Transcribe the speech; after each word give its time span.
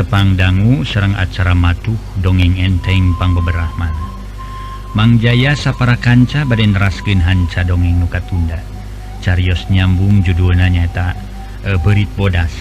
tepangdanggu 0.00 0.80
Serang 0.88 1.12
acara 1.12 1.52
matuh 1.52 2.00
dongeng 2.24 2.56
entengpang 2.56 3.36
beberapa 3.36 3.92
Mang 4.96 5.20
Jaya 5.20 5.52
sapara 5.52 6.00
kanca 6.00 6.48
baden 6.48 6.72
raskin 6.72 7.20
hanca 7.20 7.60
dongeng 7.62 8.00
nuka 8.00 8.24
tunda 8.24 8.58
Carios 9.20 9.68
nyambung 9.68 10.24
judulna 10.24 10.64
nanyata 10.64 11.12
e, 11.60 11.76
berit 11.84 12.08
bodas. 12.16 12.52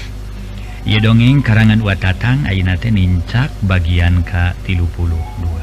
Ye 0.84 1.00
dongeng 1.00 1.40
karangan 1.40 1.80
watatang 1.80 2.44
Ainate 2.44 2.92
nincak 2.92 3.48
bagian 3.64 4.28
K 4.28 4.52
32 4.68 5.59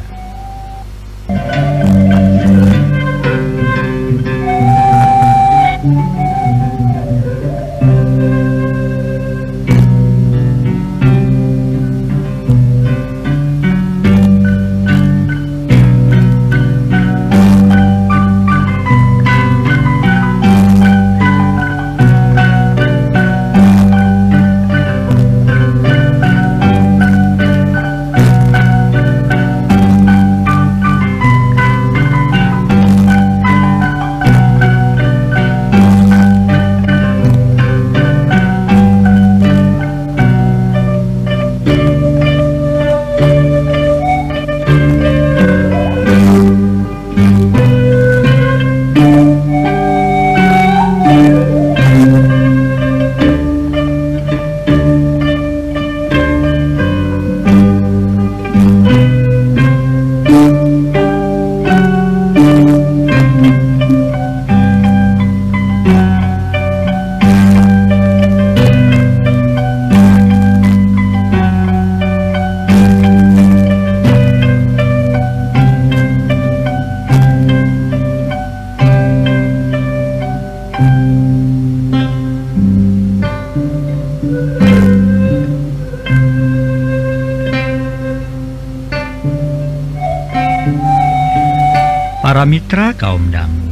para 92.26 92.42
mitra 92.42 92.90
kaum 92.98 93.30
damu 93.30 93.70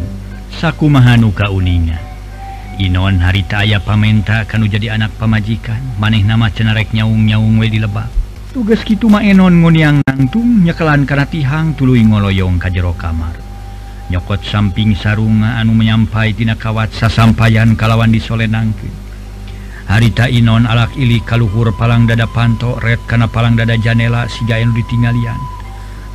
saku 0.54 0.86
Mahanuka 0.86 1.50
uninga. 1.50 1.98
Inon 2.78 3.18
harita 3.18 3.66
aya 3.66 3.82
pamenta 3.82 4.46
kanu 4.46 4.70
jadi 4.70 4.94
anak 4.94 5.18
pamajikan. 5.18 5.98
Maneh 5.98 6.22
nama 6.22 6.46
cenarek 6.54 6.94
nyaung-nyaung 6.94 7.58
we 7.58 7.66
dilebak 7.66 8.06
tugas 8.54 8.86
gitu 8.86 9.10
maenon 9.10 9.58
ngoniang 9.58 10.06
nangtung 10.06 10.62
nyekelan 10.62 11.02
karena 11.02 11.26
tihang 11.26 11.74
tului 11.74 12.06
ngoloyong 12.06 12.62
ka 12.62 12.70
jero 12.70 12.94
kamar. 12.94 13.34
Nyokot 14.14 14.46
samping 14.46 14.94
sarunga 14.94 15.58
anu 15.58 15.74
menyampai 15.74 16.38
tina 16.38 16.54
kawat 16.54 16.94
sasampayan 16.94 17.74
kalawan 17.74 18.14
disolenangkeun 18.14 19.02
harita 19.90 20.30
Inon 20.30 20.70
alak 20.70 20.94
ili 20.94 21.18
kaluhur 21.26 21.74
palang 21.74 22.06
dada 22.06 22.30
panto 22.30 22.78
red 22.78 23.02
kana 23.10 23.26
palang 23.26 23.58
dada 23.58 23.74
janela 23.74 24.30
siga 24.30 24.62
anu 24.62 24.78
ditinggalian 24.78 25.53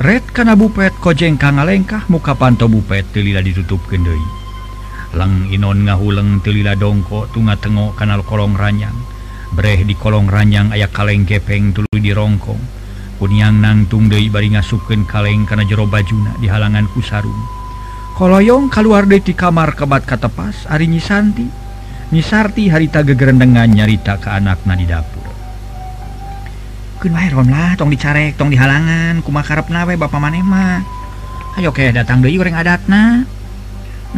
Red 0.00 0.32
kana 0.32 0.56
bupet 0.56 0.96
kojeng 0.96 1.36
ka 1.36 1.52
ngalengkah 1.52 2.08
muka 2.08 2.32
panto 2.32 2.64
bupet 2.72 3.12
telila 3.12 3.44
ditutup 3.44 3.84
kendei. 3.84 4.16
Lang 5.12 5.52
Inon 5.52 5.84
ngahuleng 5.84 6.40
telila 6.40 6.72
dongko 6.72 7.28
tunga 7.36 7.52
tengok 7.60 8.00
kanal 8.00 8.24
kolong 8.24 8.56
ranyang. 8.56 8.96
Breh 9.52 9.84
di 9.84 9.92
kolong 9.92 10.24
ranyang 10.24 10.72
aya 10.72 10.88
kaleng 10.88 11.28
gepeng 11.28 11.76
tulu 11.76 11.84
di 12.00 12.16
rongkong. 12.16 12.80
Kunyang 13.20 13.60
nangtung 13.60 14.08
deui 14.08 14.32
bari 14.32 14.48
ngasupkeun 14.56 15.04
kaleng 15.04 15.44
kana 15.44 15.68
jero 15.68 15.84
bajuna 15.84 16.32
di 16.40 16.48
halangan 16.48 16.88
ku 16.96 17.04
sarung. 17.04 17.44
Koloyong 18.16 18.72
kaluar 18.72 19.04
deui 19.04 19.20
ti 19.20 19.36
kamar 19.36 19.76
kebat 19.76 20.08
katepas 20.08 20.64
ari 20.72 20.88
nyisanti. 20.88 21.44
Nyisarti 22.08 22.72
harita 22.72 23.04
gegerendengan 23.04 23.68
nyarita 23.68 24.16
ke 24.16 24.32
anakna 24.32 24.80
di 24.80 24.88
dapur. 24.88 25.19
lah 27.08 27.72
tong 27.80 27.88
dicarek 27.88 28.36
tong 28.36 28.52
di 28.52 28.60
halangan 28.60 29.24
kuma 29.24 29.40
karep 29.40 29.72
nawe 29.72 29.88
Bapak 29.96 30.20
mah. 30.20 30.84
Ayo 31.56 31.72
oke 31.72 31.88
datang 31.96 32.20
Deyu 32.20 32.36
goreng 32.36 32.52
adatnanya 32.52 33.24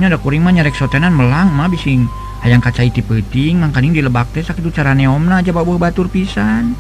ada 0.03 0.19
kuring 0.19 0.43
mah 0.43 0.51
nyarek 0.51 0.75
sotenan 0.75 1.15
melang 1.15 1.55
mah 1.55 1.71
bising. 1.71 2.11
Hayang 2.43 2.59
kaca 2.59 2.83
iti 2.83 2.99
peting 2.99 3.63
di 3.63 4.03
dilebak 4.03 4.35
teh 4.35 4.43
sakit 4.43 4.67
cara 4.75 4.99
neomna 4.99 5.39
aja 5.39 5.55
bawa 5.55 5.79
batur 5.79 6.11
pisan. 6.11 6.75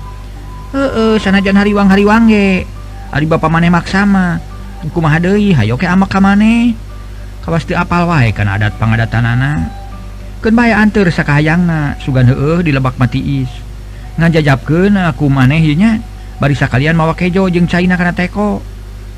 Eh 0.74 1.22
sanajan 1.22 1.54
hariwang 1.54 1.86
hariwange 1.86 2.66
hari 3.14 3.26
Bapak 3.30 3.46
maneh 3.46 3.70
maksama 3.70 4.42
kumaha 4.90 5.22
deui 5.22 5.54
Hayo 5.54 5.78
ke 5.78 5.86
amak 5.86 6.10
ka 6.10 6.18
maneh. 6.18 6.74
Kawas 7.46 7.62
teu 7.62 7.78
apal 7.78 8.10
wae 8.10 8.34
kana 8.34 8.58
adat 8.58 8.74
pangadatanana. 8.74 9.70
Keun 10.42 10.58
bae 10.58 10.74
anteur 10.74 11.06
sakahayangna 11.14 12.02
sugan 12.02 12.26
heueuh 12.26 12.66
dilebak 12.66 12.98
mati 12.98 13.46
is 13.46 13.50
ngajajabken 14.18 14.98
aku 14.98 15.28
manehnya 15.32 16.02
barisa 16.36 16.66
kalian 16.68 16.98
mawa 16.98 17.14
kejo 17.14 17.48
jeung 17.48 17.70
China 17.70 17.94
karena 17.96 18.12
teko. 18.12 18.60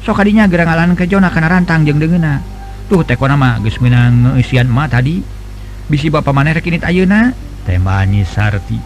Sokadinya 0.05 0.45
gerangalan 0.45 0.93
kejona 0.93 1.33
karena 1.33 1.49
rantang 1.49 1.89
jeng 1.89 1.97
degena 1.97 2.45
tuh 2.93 3.01
teko 3.01 3.25
nama 3.25 3.57
gesminangsian 3.65 4.69
ma 4.69 4.85
tadi. 4.85 5.25
Bisi 5.89 6.13
ba 6.13 6.21
maneh 6.21 6.53
rekinit 6.53 6.85
ayeuna. 6.85 7.33
Tembani 7.65 8.21
sarti. 8.29 8.77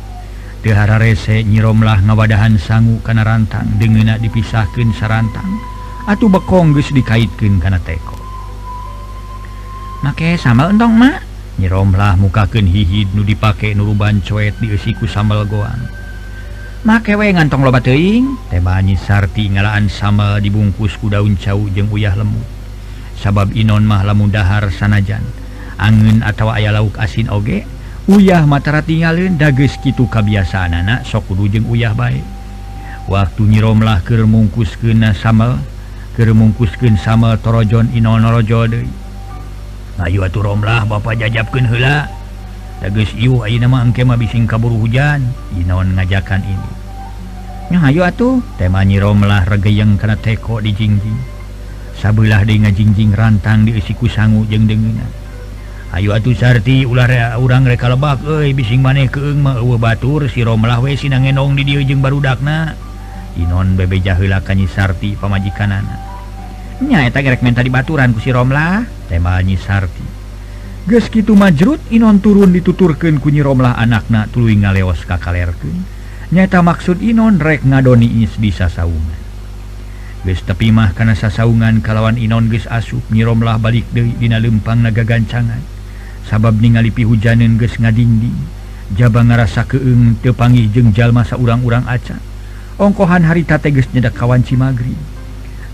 Tehara 0.63 0.99
rese 0.99 1.43
nyiromlah 1.43 2.03
ngawadahan 2.07 2.59
sanggu 2.59 3.03
karena 3.03 3.27
rantang. 3.27 3.67
Degena 3.83 4.15
dipisahkan 4.19 4.95
sarantang. 4.95 5.59
Atau 6.07 6.31
bekonggus 6.31 6.95
dikaitkan 6.95 7.59
karena 7.59 7.83
teko. 7.83 8.15
Make 10.07 10.39
sambal 10.39 10.71
entong 10.71 10.95
mak 10.95 11.27
nyiromlah 11.59 12.15
mukaken 12.15 12.71
hihid 12.71 13.19
nu 13.19 13.27
dipakai 13.27 13.75
nuruban 13.75 14.23
coet 14.23 14.55
diesiku 14.63 15.11
sambal 15.11 15.43
goang. 15.43 15.98
makewe 16.87 17.35
ngantong 17.35 17.67
loba 17.67 17.83
teing 17.83 18.39
tebanyi 18.53 18.95
sarti 18.95 19.51
ngalaan 19.51 19.91
sama 19.91 20.39
dibungkus 20.39 20.95
ku 20.99 21.11
daun 21.11 21.35
cau 21.35 21.67
jeung 21.73 21.91
uyah 21.91 22.15
lemu. 22.15 22.39
Sabab 23.19 23.51
Inon 23.51 23.83
mah 23.83 24.07
lamun 24.07 24.31
dahar 24.31 24.71
sanajan. 24.71 25.27
Angin 25.79 26.27
atau 26.27 26.51
aya 26.51 26.75
lauk 26.75 26.99
asin 26.99 27.31
oge 27.31 27.63
uyah 28.11 28.43
matara 28.51 28.83
tinggalin 28.83 29.39
dages 29.39 29.79
kitu 29.79 30.11
kabiasaan 30.11 30.75
anak 30.75 31.07
sok 31.07 31.31
kudu 31.31 31.47
jeung 31.47 31.71
uyah 31.71 31.95
baik 31.95 32.27
waktu 33.07 33.47
nyiromlah 33.47 34.03
keur 34.03 34.27
mungkuskeun 34.27 35.07
sama 35.15 35.63
keur 36.19 36.35
mungkuskeun 36.35 36.99
sama 36.99 37.39
torojon 37.39 37.95
Inon 37.95 38.27
rojo 38.27 38.67
deui. 38.67 38.91
Ayo 39.99 40.27
atuh 40.27 40.47
romlah 40.47 40.83
bapak 40.87 41.19
jajabkeun 41.23 41.67
heula. 41.71 42.18
bising 44.19 44.47
kaburu 44.47 44.79
hujan. 44.79 45.23
Inon 45.59 45.99
ngajakan 45.99 46.43
ini? 46.47 46.71
Ayo 47.75 48.07
atuh. 48.07 48.41
Tema 48.57 48.87
nyirolah 48.87 49.45
regeyeng 49.45 50.01
karena 50.01 50.17
teko 50.17 50.63
dijingjing 50.65 51.39
Sabelah 51.99 52.47
di 52.47 52.63
ngajingjing 52.63 53.13
rantang 53.13 53.67
diisiku 53.67 54.07
sangu 54.07 54.47
jeng 54.47 54.71
dengan 54.71 55.05
Ayo 55.93 56.15
atuh 56.15 56.33
sarti 56.33 56.87
ular 56.87 57.11
urang 57.43 57.67
reka 57.67 57.91
lebak 57.91 58.23
euy 58.25 58.55
bising 58.55 58.81
maneh 58.81 59.11
keg 59.11 59.41
batur 59.81 60.31
si 60.31 60.47
romlah 60.47 60.79
we 60.79 60.95
sinangenong 60.95 61.59
di 61.59 61.65
dieu 61.67 61.83
baru 61.99 62.23
dakna 62.23 62.73
Inon 63.37 63.75
bebe 63.75 64.01
Nyi 64.01 64.67
sarti 64.71 65.19
pemajikan 65.19 65.75
nya 66.79 67.03
eta 67.03 67.19
gerek 67.19 67.43
menta 67.43 67.59
di 67.59 67.75
baturan 67.75 68.15
ku 68.15 68.23
sirolah 68.23 68.87
tema 69.11 69.43
nyi 69.43 69.59
sarti 69.59 70.18
gitu 70.89 71.37
majrut 71.37 71.79
Inon 71.93 72.25
turun 72.25 72.49
dituturken 72.49 73.21
Romlah 73.21 73.77
anakna 73.77 74.25
tuluy 74.33 74.57
ngaleos 74.57 75.05
ka 75.05 75.21
kalerken 75.21 75.85
nyata 76.33 76.65
maksud 76.65 77.05
Inon 77.05 77.37
rek 77.37 77.69
ngadoni 77.69 78.25
is 78.25 78.33
bisa 78.41 78.73
sauungan 78.73 79.21
guys 80.25 80.41
tepi 80.45 80.73
mah 80.73 80.97
karena 80.97 81.13
sasaungan 81.13 81.85
kalawan 81.85 82.17
Inon 82.17 82.49
geus 82.49 82.65
asup 82.67 83.05
nyiromlah 83.13 83.61
balik 83.61 83.85
dari 83.93 84.13
Dina 84.19 84.37
lempang 84.37 84.83
naga 84.85 85.07
gancangan. 85.07 85.63
Sabab 86.29 86.61
ningalipi 86.61 87.07
hujanen 87.09 87.57
geus 87.57 87.81
ngadinding. 87.81 88.37
Jaba 88.93 89.25
ngerasa 89.25 89.65
keeng 89.65 90.21
tepangi 90.21 90.69
jengjal 90.69 91.17
masa 91.17 91.41
urang-urang 91.41 91.89
aca. 91.89 92.21
Ongkohan 92.77 93.25
harita 93.25 93.57
teges 93.57 93.89
nyedak 93.95 94.21
kawan 94.21 94.45
Cimagri 94.45 95.19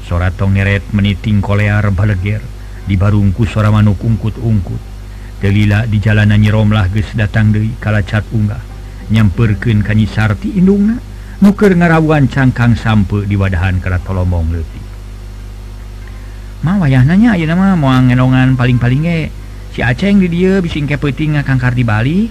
sora 0.05 0.29
tongeret 0.29 0.93
meniting 0.93 1.41
kolear 1.41 1.89
baleger 1.89 2.45
di 2.85 3.01
barungku 3.01 3.49
sora 3.49 3.73
manuk 3.73 4.05
ungkut-ungkut 4.05 4.94
Delila 5.43 5.87
di 5.89 5.99
jalanan 5.99 6.39
nyiromlah 6.39 6.91
ges 6.95 7.15
datang 7.19 7.51
dari 7.51 7.75
kalacat 7.79 8.27
unggah. 8.31 8.61
Nyamperken 9.11 9.85
kanyi 9.85 10.09
sarti 10.09 10.57
Indungna 10.57 10.97
nuker 11.45 11.77
ngarawan 11.77 12.31
cangkang 12.31 12.73
sampe 12.73 13.29
di 13.29 13.37
wadahan 13.37 13.77
kera 13.77 14.01
tolomong 14.01 14.49
leti 14.49 14.81
Ma 16.65 16.81
wayah 16.81 17.05
nanya 17.05 17.37
ya 17.37 17.45
nama 17.45 17.77
mau 17.77 17.93
ngenongan 17.93 18.57
paling-paling 18.57 19.05
ge. 19.05 19.29
Si 19.77 19.85
Aceng 19.85 20.23
di 20.25 20.33
dia 20.33 20.65
bising 20.65 20.89
kepeting 20.89 21.37
ngakangkar 21.37 21.77
di 21.77 21.85
Bali. 21.85 22.25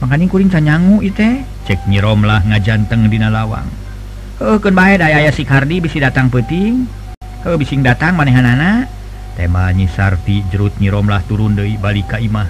Makanya 0.00 0.24
kuring 0.32 0.48
canyangu 0.48 1.04
ite 1.04 1.44
cek 1.68 1.84
nyiromlah 1.84 2.48
ngajanteng 2.48 3.12
dina 3.12 3.28
lawang. 3.28 3.68
Heukeun 4.40 4.72
bae 4.72 4.96
daya 4.96 5.20
aya 5.20 5.32
si 5.32 5.44
Kardi 5.44 5.84
bisi 5.84 6.00
datang 6.00 6.32
peting 6.32 6.88
heuh 7.44 7.56
bising 7.60 7.84
datang 7.84 8.16
manehanana. 8.16 8.95
temanyi 9.36 9.86
Sarti 9.86 10.42
jerut 10.48 10.74
nyiromlah 10.80 11.22
turun 11.28 11.54
Dei 11.54 11.76
balik 11.76 12.10
ka 12.10 12.18
Imah. 12.18 12.48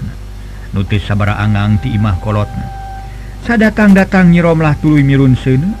Nutis 0.71 1.03
sabara 1.03 1.37
angang 1.37 1.77
ti 1.83 1.91
Imah 1.93 2.17
kolotna 2.23 2.87
sadakang 3.47 3.95
datang 3.95 4.27
nyiromlah 4.27 4.75
tulu 4.83 4.99
mirun 4.99 5.31
sene 5.39 5.71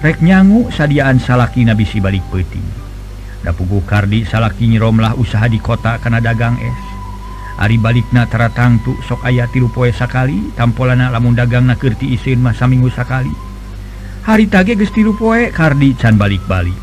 rek 0.00 0.24
nyangu 0.24 0.72
sadiaan 0.72 1.20
salaki 1.20 1.68
nabisi 1.68 2.00
balik 2.00 2.24
peti. 2.32 2.64
Dapugu 3.44 3.84
Kardi 3.84 4.24
salaki 4.24 4.64
nyiromlah 4.72 5.12
usaha 5.20 5.44
di 5.44 5.60
kota 5.60 6.00
karena 6.00 6.24
dagang 6.24 6.56
es. 6.56 6.80
Ari 7.60 7.76
balikna 7.76 8.24
teratang 8.24 8.80
tangtu 8.80 8.96
sok 9.04 9.20
ayah 9.28 9.44
tilu 9.52 9.68
poe 9.68 9.92
sakali 9.92 10.48
tampolana 10.56 11.12
lamun 11.12 11.36
dagang 11.36 11.68
nakirti 11.68 12.16
isin 12.16 12.40
masa 12.40 12.64
minggu 12.64 12.88
sakali. 12.88 13.32
Hari 14.24 14.48
tage 14.48 14.80
gestilu 14.80 15.12
poe 15.12 15.52
Kardi 15.52 15.92
can 15.92 16.16
balik-balik. 16.16 16.76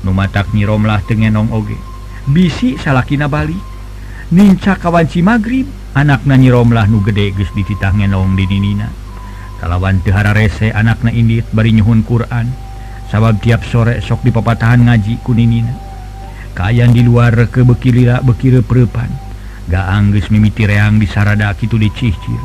Numatak 0.00 0.48
nyiromlah 0.56 1.04
tengenong 1.04 1.52
oge. 1.52 1.76
bisi 2.28 2.76
salahkin 2.80 3.24
Bali. 3.28 3.56
Nica 4.34 4.80
kawanci 4.80 5.20
magrib 5.20 5.68
anak 5.94 6.26
na 6.26 6.34
romlah 6.50 6.88
nu 6.90 7.04
gede 7.04 7.30
guys 7.36 7.52
dititanggenong 7.54 8.34
di 8.34 8.48
Nina 8.50 9.04
kalawan 9.64 10.02
Tehara 10.04 10.36
rese 10.36 10.68
anak 10.74 11.00
na 11.06 11.10
Indit 11.14 11.48
bari 11.54 11.72
nyhun 11.72 12.04
Quran. 12.04 12.52
Sabab 13.08 13.40
tiap 13.40 13.62
sore 13.64 14.00
sok 14.02 14.26
di 14.26 14.34
pepatahan 14.34 14.90
ngaji 14.90 15.22
kuninina 15.22 15.72
Kayan 16.54 16.94
di 16.94 17.02
luar 17.02 17.34
ke 17.50 17.62
bekirila 17.66 18.22
bekir 18.22 18.60
perepan. 18.62 19.10
Ga 19.66 19.90
Anggus 19.90 20.28
mimiti 20.30 20.68
reang 20.68 21.00
disarada 21.00 21.50
itu 21.56 21.74
dicicil. 21.74 22.38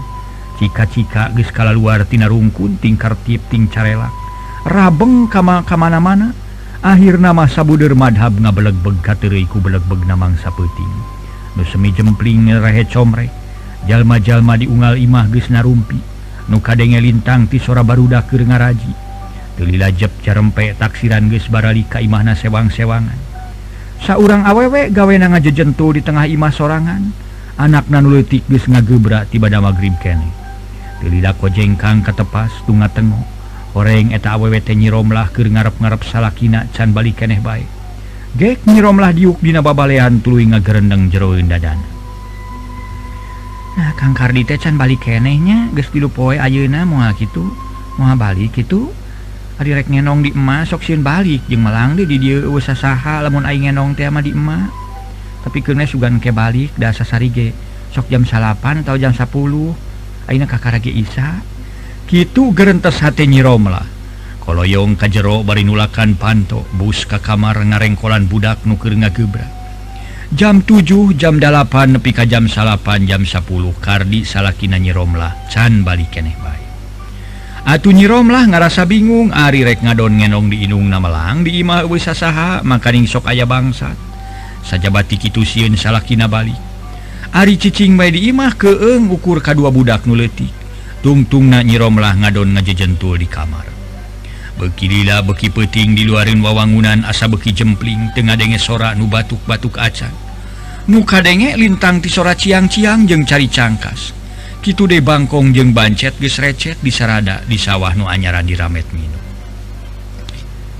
Cika-cika 0.58 1.30
guys 1.36 1.52
kala 1.54 1.76
luar 1.76 2.08
tinarungkun 2.10 2.82
tingkar 2.82 3.14
tipting 3.22 3.70
carelak. 3.70 4.12
Rabeng 4.66 5.30
kama 5.30 5.62
kamana-mana. 5.62 6.49
akhir 6.80 7.20
nama 7.20 7.44
Sabuder 7.44 7.92
madhab 7.92 8.40
ngabelegbeg 8.40 9.04
katiku 9.04 9.04
katteriku 9.04 9.58
belegbeg 9.60 10.00
namang 10.08 10.40
saputing 10.40 10.96
nu 11.60 11.64
semi 11.68 11.92
jemplingrahe 11.92 12.88
comre. 12.88 13.28
Jalma-jalma 13.88 14.60
diunggal 14.60 15.00
imah 15.00 15.32
ges 15.32 15.48
narumpi 15.52 16.00
nu 16.52 16.60
kadenge 16.60 17.00
lintang 17.00 17.48
ti 17.48 17.60
sora 17.60 17.84
baruda 17.84 18.24
ke 18.24 18.40
ngaraji. 18.40 18.94
Telila 19.60 19.92
jeb 19.92 20.12
carempe 20.24 20.72
taksiran 20.76 21.28
ges 21.28 21.52
barali 21.52 21.84
ka 21.84 22.00
imahna 22.00 22.36
sewang-sewangan. 22.36 23.20
Saurang 24.00 24.48
awewek 24.48 24.96
gawe 24.96 25.12
na 25.20 25.36
ngajejentu 25.36 25.96
di 25.96 26.02
tengah 26.04 26.28
imah 26.32 26.54
sorangan. 26.56 27.04
Anak 27.60 27.92
nanulitik 27.92 28.48
ges 28.48 28.72
ngagebra 28.72 29.28
tiba 29.28 29.52
da 29.52 29.60
magrib 29.60 30.00
kene. 30.00 30.32
Telila 31.04 31.36
kojengkang 31.36 32.04
katepas 32.04 32.52
tunga 32.64 32.88
tengok 32.88 33.39
goreng 33.76 34.12
eta 34.16 34.36
awwT 34.36 34.68
nyiromlah 34.74 35.30
ke 35.34 35.46
ngarap-gararap 35.46 36.02
salahkin 36.06 36.58
can 36.76 36.94
balik 36.94 37.22
eneh 37.22 37.42
baik 37.42 37.70
gek 38.38 38.66
nyiromlah 38.70 39.14
diukdina 39.14 39.62
babalehan 39.66 40.22
tulu 40.22 40.42
nga 40.50 40.60
gerendeng 40.62 41.10
jeroin 41.10 41.50
dadan 41.50 41.80
nah 43.80 43.94
Kang 43.96 44.18
Kardi 44.18 44.44
teh 44.44 44.60
can 44.60 44.76
balik 44.76 45.06
kenehnya 45.06 45.72
ges 45.78 45.88
pilu 45.88 46.10
poe 46.10 46.36
ayeuna 46.36 46.84
moal 46.84 47.14
gitu 47.16 47.46
moal 48.00 48.16
balik 48.20 48.58
gitu 48.58 48.92
ari 49.60 49.76
rek 49.76 49.92
ngenong 49.92 50.24
di 50.24 50.32
emas 50.32 50.72
sok 50.72 50.88
sieun 50.88 51.04
balik. 51.04 51.44
Jeung 51.52 51.68
melang 51.68 52.00
di 52.00 52.08
dieu 52.08 52.48
eueuh 52.48 52.64
sasaha 52.64 53.20
lamun 53.20 53.44
aing 53.44 53.68
ngenong 53.68 53.92
teh 54.00 54.08
mah 54.08 54.24
di 54.24 54.32
emak. 54.32 54.72
Tapi 55.44 55.60
keuna 55.60 55.84
sugan 55.84 56.24
ke 56.24 56.32
balik 56.32 56.72
da 56.80 56.96
sasari 56.96 57.28
ge. 57.28 57.52
Sok 57.92 58.08
jam 58.08 58.24
salapan 58.24 58.88
atau 58.88 58.96
jam 58.96 59.12
10 59.12 59.28
ayeuna 60.32 60.48
kakara 60.48 60.80
karage 60.80 60.96
isa. 60.96 61.44
gitu 62.10 62.58
gerentes 62.58 63.06
hati 63.06 63.30
nyiromlah 63.30 63.86
kalau 64.42 64.66
yong 64.66 64.98
ka 64.98 65.06
jero 65.06 65.46
bari 65.46 65.62
nulakan 65.62 66.18
panto 66.18 66.66
bus 66.74 67.06
ka 67.06 67.22
kamar 67.22 67.62
ngarengkolan 67.62 68.26
budak 68.26 68.66
nuker 68.66 68.98
ngagebra 68.98 69.60
jam 70.34 70.66
7 70.66 71.14
jam 71.14 71.38
8 71.38 71.70
nepi 71.94 72.10
ka 72.10 72.26
jam 72.26 72.50
salapan 72.50 73.06
jam 73.06 73.22
10 73.22 73.46
kardi 73.78 74.26
salakina 74.26 74.82
nyiromlah 74.82 75.38
can 75.50 75.82
balik 75.82 76.14
keneh 76.14 76.38
bae. 76.42 76.66
Atuh 77.66 77.94
nyiromlah 77.94 78.46
ngarasa 78.50 78.86
bingung 78.86 79.34
ari 79.34 79.66
rek 79.66 79.82
ngadon 79.86 80.22
ngenong 80.22 80.48
di 80.50 80.66
inung 80.66 80.90
namelang 80.90 81.46
di 81.46 81.62
imah 81.62 81.86
eueuh 81.86 82.02
sasaha 82.02 82.62
makaning 82.62 83.10
sok 83.10 83.30
aya 83.30 83.46
bangsat. 83.46 83.98
Sajabati 84.66 85.18
kitu 85.18 85.42
sieun 85.42 85.80
salakina 85.80 86.30
balik 86.30 86.58
Ari 87.30 87.62
cicing 87.62 87.94
bae 87.94 88.10
di 88.10 88.30
imah 88.34 88.58
keeng 88.58 89.10
ukur 89.10 89.42
kadua 89.42 89.70
budak 89.70 90.10
nu 90.10 90.18
leutik. 90.18 90.59
tungtungna 91.00 91.64
nyiromlah 91.64 92.20
ngadon 92.20 92.56
ngajejentul 92.56 93.20
di 93.20 93.28
kamar. 93.28 93.68
Bekilila 94.60 95.24
beki 95.24 95.56
peting 95.56 95.96
diluarin 95.96 96.44
wawangunan 96.44 97.08
asa 97.08 97.32
beki 97.32 97.56
jempling 97.56 98.12
tengah 98.12 98.36
denge 98.36 98.60
sora 98.60 98.92
nu 98.92 99.08
batuk-batuk 99.08 99.80
acan 99.80 100.12
muka 100.90 101.24
denge 101.24 101.56
lintang 101.56 102.04
ti 102.04 102.10
sora 102.12 102.36
ciang-ciang 102.36 103.08
jeng 103.08 103.24
cari 103.24 103.48
cangkas. 103.48 104.12
Kitu 104.60 104.92
de 104.92 105.00
Bangkong 105.00 105.56
jeung 105.56 105.72
bancet 105.72 106.20
ges 106.20 106.36
recet 106.44 106.84
di 106.84 106.92
sarada 106.92 107.40
di 107.48 107.56
sawah 107.56 107.96
nu 107.96 108.12
anyaran 108.12 108.44
di 108.44 108.60
ramet 108.60 108.92
minum 108.92 109.30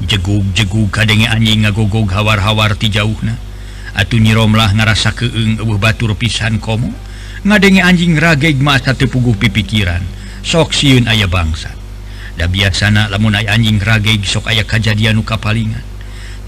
jegug-jegug 0.10 0.90
kadenge 0.90 1.28
anjing 1.28 1.68
ngagogog 1.68 2.08
hawar-hawar 2.10 2.76
ti 2.80 2.88
jauhna. 2.88 3.36
Atuh 3.94 4.22
nyiromlah 4.22 4.72
ngarasa 4.78 5.12
keeng 5.12 5.60
eueuh 5.60 5.80
batur 5.82 6.16
pisan 6.16 6.62
komo. 6.62 6.94
ngadenge 7.46 7.82
anjing 7.84 8.16
rageg 8.18 8.58
masa 8.60 8.96
puguh 8.96 9.36
pipikiran. 9.36 10.02
Sok 10.44 10.72
siun 10.72 11.06
aya 11.06 11.28
bangsa. 11.28 11.76
Da 12.40 12.48
biasana 12.48 13.12
lamun 13.12 13.36
aya 13.36 13.54
anjing 13.54 13.78
rageg 13.84 14.24
sok 14.24 14.48
aya 14.50 14.64
kajadian 14.64 15.20
nuka 15.20 15.36
palingan 15.36 15.90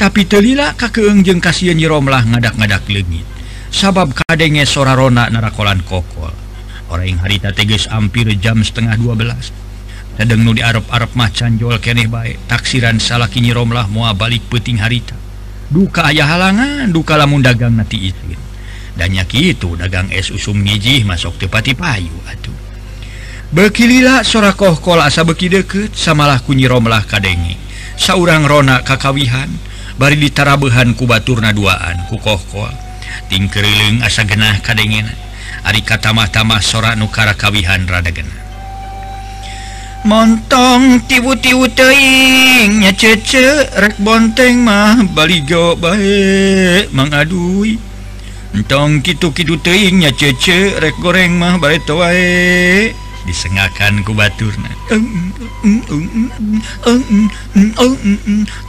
tapi 0.01 0.25
telila 0.25 0.74
kakeeng 0.74 1.21
jeng 1.21 1.38
kasihan 1.38 1.77
nyiromlah 1.77 2.25
ngadak-ngadak 2.25 2.89
legit 2.89 3.21
sabab 3.69 4.17
kadenge 4.17 4.65
sora 4.65 4.98
rona 4.98 5.29
narakolan 5.29 5.77
kokol. 5.86 6.33
Orang 6.89 7.07
yang 7.07 7.21
harita 7.21 7.53
teges 7.53 7.86
hampir 7.86 8.25
jam 8.41 8.65
setengah 8.65 8.98
12 8.98 9.53
sedang 10.17 10.41
nu 10.43 10.57
di 10.57 10.60
Arab-arab 10.65 11.13
macan 11.13 11.55
jual 11.55 11.77
keneh 11.77 12.10
baik 12.10 12.50
taksiran 12.50 12.98
salaki 12.98 13.45
nyiromlah 13.45 13.88
mua 13.93 14.12
balik 14.17 14.41
peting 14.50 14.81
harita. 14.81 15.13
Duka 15.69 16.10
ayah 16.10 16.27
halangan 16.33 16.89
duka 16.89 17.13
lamun 17.13 17.45
dagang 17.45 17.77
nanti 17.77 18.10
izin 18.10 18.50
danyaki 19.01 19.58
itu 19.58 19.74
dagang 19.74 20.13
es 20.13 20.29
usum 20.29 20.62
ngijih 20.62 21.01
masuk 21.10 21.41
tepati 21.41 21.74
payu 21.74 22.13
atuh. 22.29 22.53
Bekilila 23.50 24.22
sorakohkol 24.22 25.01
asa 25.01 25.25
beki 25.25 25.50
deket 25.50 25.98
samalah 25.98 26.39
kunyiromlah 26.46 27.03
kadenge 27.10 27.58
saurang 27.98 28.46
Rona 28.46 28.86
kakawihan 28.86 29.50
bari 29.98 30.22
ditarabehan 30.22 30.93
ku 30.93 31.10
batur 31.10 31.41
naduaan 31.41 32.05
ku 32.08 32.22
kohkol 32.22 32.72
tingkering 33.27 34.05
asa 34.05 34.24
genah 34.24 34.62
kadengena 34.63 35.12
ari 35.67 35.81
katamah-tamah 35.84 36.62
sora 36.62 36.93
nukara 36.93 37.34
kawihan 37.34 37.84
rada 37.89 38.13
genah. 38.13 38.39
Montong 40.01 41.05
tibu-tibu 41.05 41.70
teing 41.77 42.81
nyacece 42.81 43.70
rek 43.77 44.01
bonteng 44.01 44.65
mah 44.65 44.98
baligo 45.13 45.77
bae 45.77 46.89
mangadui. 46.89 47.90
entong 48.51 49.00
kitu-kidu 49.00 49.60
teingnya 49.63 50.12
cece 50.12 50.79
rek 50.79 50.96
goreng 51.00 51.39
mah 51.39 51.55
bare 51.60 51.79
wae. 51.88 52.91
Disengakan 53.22 54.01
ku 54.01 54.17
baturna 54.17 54.65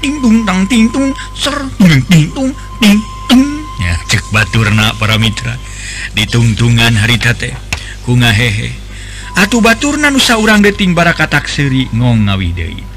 tingtung 0.05 0.45
tang 0.45 0.61
tingtung 0.69 1.09
ser 1.33 1.57
tingtung 1.81 2.53
tingtung 2.77 3.43
ya 3.81 3.97
cek 4.13 4.29
baturna 4.29 4.93
para 5.01 5.17
mitra. 5.17 5.57
Ditungtungan 6.13 7.01
harita 7.01 7.33
teh 7.33 7.57
ku 8.05 8.13
ngahehe. 8.13 8.77
Atuh 9.41 9.65
baturna 9.65 10.13
nusa 10.13 10.37
urang 10.37 10.61
deting 10.61 10.93
bara 10.93 11.17
katak 11.17 11.49
seuri 11.49 11.89
ngong 11.89 12.29
ngawi 12.29 12.53
deui 12.53 12.92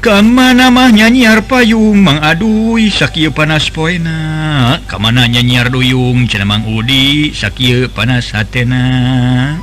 kemanamah 0.00 0.88
nyanyiar 0.88 1.44
payung 1.44 2.00
mengadui 2.00 2.88
Sakyu 2.88 3.30
panas 3.30 3.68
poena. 3.68 4.80
Kemana 4.88 5.28
nyanyiar 5.28 5.68
duyung 5.68 6.24
Ceang 6.24 6.64
Udi 6.64 7.30
Sakyu 7.36 7.92
panas 7.92 8.32
hatena. 8.32 9.60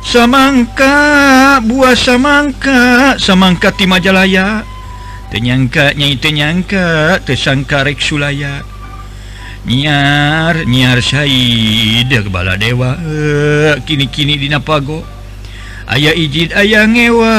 Samangka 0.00 1.60
buah 1.60 1.92
samangka 1.92 3.14
samangka 3.20 3.76
di 3.76 3.84
Majalaya. 3.84 4.64
Tenyangka 5.28 5.92
nyai 5.92 6.16
tenyangka 6.16 7.20
tesangkarek 7.28 8.00
Sulaya. 8.00 8.64
Nyiar 9.68 10.64
nyiar 10.64 11.04
Said 11.04 12.08
kepala 12.08 12.56
dewa 12.56 12.96
e, 12.96 13.76
kini-kini 13.84 14.40
dina 14.40 14.64
pago. 14.64 15.17
Ayaah 15.88 16.12
ijid 16.12 16.52
aya 16.52 16.84
ngewa 16.84 17.36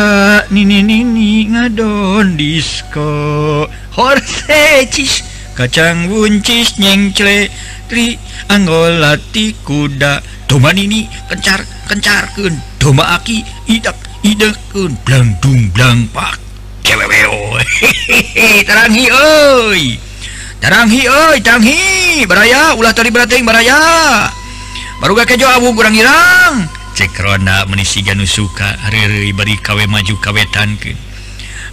Nini 0.49 0.81
Nini 0.81 1.45
ngadon 1.53 2.33
disko. 2.33 3.69
Horsecis 3.93 5.21
kacang 5.53 6.09
buncis 6.09 6.81
nyengcle 6.81 7.53
Tri 7.85 8.17
Anggolati 8.49 9.53
kuda. 9.61 10.21
Toman 10.49 10.81
ini 10.81 11.05
kencar 11.29 11.61
kencar 11.85 12.33
ke 12.33 12.49
doma 12.81 13.21
aki 13.21 13.45
idap 13.69 13.95
ide 14.25 14.49
ke 14.73 14.89
blandung 15.05 15.69
blang 15.69 16.09
pak. 16.09 16.41
Hehehe 16.81 18.65
terangi 18.65 19.05
oi. 19.13 19.83
Teranghi 20.59 21.07
oi 21.07 21.39
tanghi 21.39 22.27
beraya 22.27 22.75
ulah 22.75 22.91
tadi 22.91 23.07
berateng 23.07 23.47
beraya 23.47 24.27
baru 24.99 25.15
gak 25.15 25.31
kejo 25.31 25.47
abu 25.47 25.71
kurang 25.71 25.95
hilang 25.95 26.67
cek 26.99 27.15
ronda 27.15 27.63
menisi 27.63 28.03
menisiga 28.03 28.11
nusuka 28.11 28.75
hari 28.75 29.31
beri 29.31 29.55
kawe 29.55 29.87
maju 29.87 30.19
kawetan 30.19 30.75
ke 30.75 30.99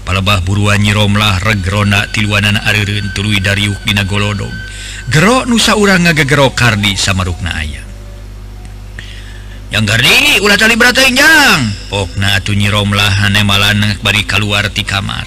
palebah 0.06 0.38
buruan 0.46 0.78
nyiromlah 0.78 1.42
regrona 1.42 2.06
tiluanan 2.14 2.54
arireun 2.62 3.10
tuluy 3.10 3.42
dariuk 3.42 3.74
dina 3.82 4.06
golodog 4.06 4.54
gero 5.10 5.42
nusa 5.42 5.74
urang 5.74 6.06
ngagegero 6.06 6.54
kardi 6.54 6.94
sama 6.94 7.26
rukna 7.26 7.58
aya 7.58 7.82
yang 9.74 9.82
gardi 9.82 10.38
ulah 10.46 10.54
tali 10.54 10.78
berata 10.78 11.02
injang 11.02 11.74
pokna 11.90 12.38
atuh 12.38 12.54
nyiromlah 12.54 13.26
hane 13.26 13.42
malan 13.42 13.82
bari 14.06 14.22
kaluar 14.22 14.70
ti 14.70 14.86
kamar 14.86 15.26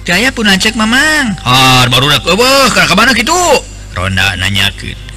Daya 0.00 0.32
pun 0.32 0.48
ancek 0.48 0.74
mamang. 0.74 1.38
Har 1.44 1.86
baru 1.86 2.08
nak 2.08 2.24
ka 2.24 2.94
mana 2.98 3.14
kitu? 3.14 3.36
Ronda 3.94 4.34
nanyakeun. 4.34 5.09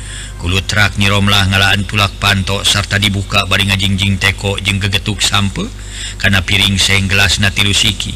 ulutrak 0.43 0.99
nyiromlah 0.99 1.47
ngalaan 1.49 1.87
tulak 1.87 2.11
pantok 2.19 2.67
sarta 2.67 2.99
dibuka 2.99 3.47
baring 3.47 3.71
ngajingjing 3.71 4.19
teko 4.19 4.59
jeung 4.59 4.77
gegetuk 4.83 5.23
sampe 5.23 5.63
karena 6.19 6.43
piring 6.43 6.75
seng 6.75 7.07
gelas 7.07 7.39
na 7.39 7.49
tilu 7.49 7.71
siki. 7.71 8.11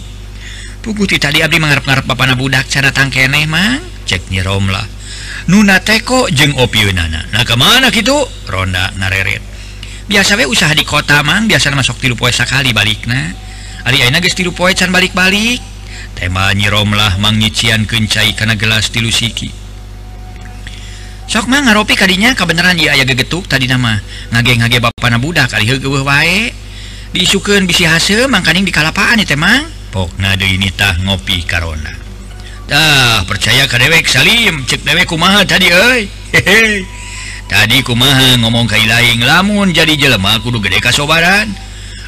Puguti 0.83 1.17
tadi 1.17 1.39
abdi 1.39 1.57
mangarep-ngarep 1.57 2.05
papana 2.05 2.35
budak 2.35 2.67
cara 2.67 2.91
tangkeneh 2.91 3.47
mang? 3.47 3.79
Cek 4.07 4.27
nyiromlah 4.31 4.83
nuna 5.47 5.79
teko 5.79 6.27
jeung 6.27 6.59
opiunana 6.59 7.31
nah 7.31 7.47
kemana 7.47 7.87
gitu 7.95 8.15
ronda 8.51 8.91
nareret. 8.99 9.39
Biasa 10.07 10.39
we 10.39 10.47
usaha 10.47 10.71
di 10.71 10.87
kota 10.87 11.19
mang. 11.19 11.51
Biasa 11.51 11.67
masuk 11.75 11.99
tilu 11.99 12.15
poe 12.15 12.31
sakali 12.31 12.71
balikna. 12.71 13.35
Ari 13.83 14.03
ayeuna 14.03 14.23
geus 14.23 14.39
tilu 14.39 14.55
poe 14.55 14.71
can 14.71 14.91
balik-balik. 14.91 15.59
Tema 16.15 16.55
nyiromlah 16.55 17.19
mang 17.19 17.35
nyician 17.35 17.83
kencai 17.83 18.31
kana 18.31 18.55
gelas 18.55 18.87
tilu 18.87 19.11
siki. 19.11 19.66
sokmah 21.27 21.59
ngaropi 21.67 21.99
tadinya 21.99 22.31
kebenaran 22.31 22.79
dia 22.79 22.95
aya 22.95 23.03
gegetuk 23.03 23.51
tadi 23.51 23.67
nama 23.67 23.99
ngage-ngage 24.31 24.79
Bapak 24.79 25.11
Nabudak 25.11 25.51
kali 25.51 25.67
wae. 25.67 26.55
Disuken 27.11 27.67
bisi 27.67 27.87
hasil 27.87 28.27
mangkaning 28.27 28.67
di 28.67 28.71
kalapaan 28.71 29.19
itu 29.19 29.35
emang 29.35 29.63
ini 30.43 30.69
tah 30.75 30.95
ngopi 31.03 31.43
karona. 31.43 31.91
Dah 32.67 33.23
percaya 33.23 33.63
ke 33.67 33.79
dewek 33.79 34.07
Salim 34.07 34.67
cek 34.67 34.83
dewek 34.83 35.07
kumaha 35.07 35.47
tadi 35.47 35.71
oi 35.71 36.03
hehe 36.35 36.83
tadi 37.47 37.79
kumaha 37.79 38.35
ngomong 38.43 38.67
kai 38.67 38.83
lain 38.83 39.23
lamun 39.23 39.71
jadi 39.71 39.95
jelema 39.95 40.35
kudu 40.43 40.59
gede 40.59 40.83
kasobaran 40.83 41.47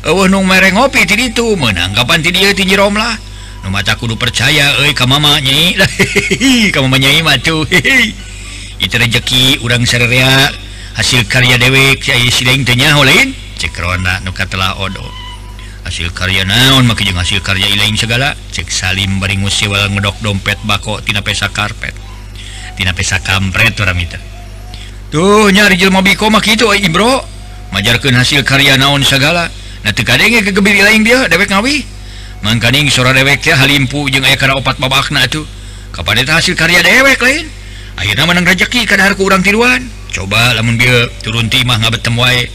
eueuh 0.04 0.28
nu 0.28 0.44
mere 0.44 0.76
ngopi 0.76 1.08
ti 1.08 1.16
ditu 1.16 1.56
menanggapan 1.56 2.20
ti 2.20 2.36
dieu 2.36 2.52
ti 2.52 2.68
nyirom 2.68 2.96
lah. 2.96 3.16
Nu 3.64 3.72
mata 3.72 3.96
kudu 3.96 4.20
percaya 4.20 4.84
euy 4.84 4.92
ka 4.92 5.08
mama 5.08 5.40
nyai. 5.40 5.80
Ka 6.76 6.80
mama 6.84 7.00
nyai 7.00 7.24
mah 7.24 7.40
itu 8.80 8.96
rezeki 8.96 9.60
urang 9.60 9.84
Syria 9.84 10.48
hasil 10.96 11.28
karya 11.28 11.60
dewek 11.60 12.00
sidangnya 12.32 12.96
lain 12.96 13.36
cekrona 13.60 14.24
nuka 14.24 14.48
telah 14.48 14.80
odo. 14.80 15.04
Hasil 15.84 16.16
karya 16.16 16.48
naon 16.48 16.88
makanya 16.88 17.20
hasil 17.20 17.44
karya 17.44 17.68
lain 17.76 18.00
segala 18.00 18.36
cek 18.56 18.72
Salim 18.72 19.20
bari 19.20 19.36
sewal 19.52 19.92
ngedok 19.92 20.24
dompet 20.24 20.60
bako 20.64 21.04
tina 21.04 21.20
pesa 21.20 21.52
karpet. 21.52 21.92
Tina 22.80 22.96
pesa 22.96 23.20
kampret 23.20 23.76
orang 23.84 24.00
itu. 24.00 24.20
Tuh 25.12 25.52
nyari 25.52 25.76
jelma 25.76 26.00
biko 26.00 26.32
itu 26.32 26.66
ay 26.72 26.80
eh, 26.80 26.88
ibro 26.88 27.20
majarkan 27.76 28.16
hasil 28.16 28.48
karya 28.48 28.80
naon 28.80 29.04
segala. 29.04 29.52
Nah 29.84 29.92
tekadengnya 29.92 30.40
kegembiri 30.40 30.84
lain 30.84 31.04
dia 31.04 31.28
dewek 31.28 31.52
ngawi. 31.52 31.84
Mangkaning 32.48 32.88
suara 32.88 33.12
dewek 33.12 33.44
ya 33.44 33.60
halimpu 33.60 34.08
jeung 34.08 34.24
aya 34.24 34.40
kana 34.40 34.56
opat 34.56 34.80
babakna 34.80 35.28
tuh. 35.28 35.44
Kapan 35.92 36.24
itu 36.24 36.32
hasil 36.32 36.56
karya 36.56 36.80
dewek 36.80 37.20
lain. 37.20 37.59
akhirnya 38.00 38.24
menang 38.24 38.48
rezeki 38.48 38.88
kadar 38.88 39.14
ke 39.14 39.22
urang 39.22 39.44
tiruan 39.44 40.00
coba 40.10 40.58
lamun 40.58 40.76
dia 40.76 41.08
turun 41.22 41.48
timah 41.48 41.78
ngabetem 41.80 42.18
wae. 42.18 42.50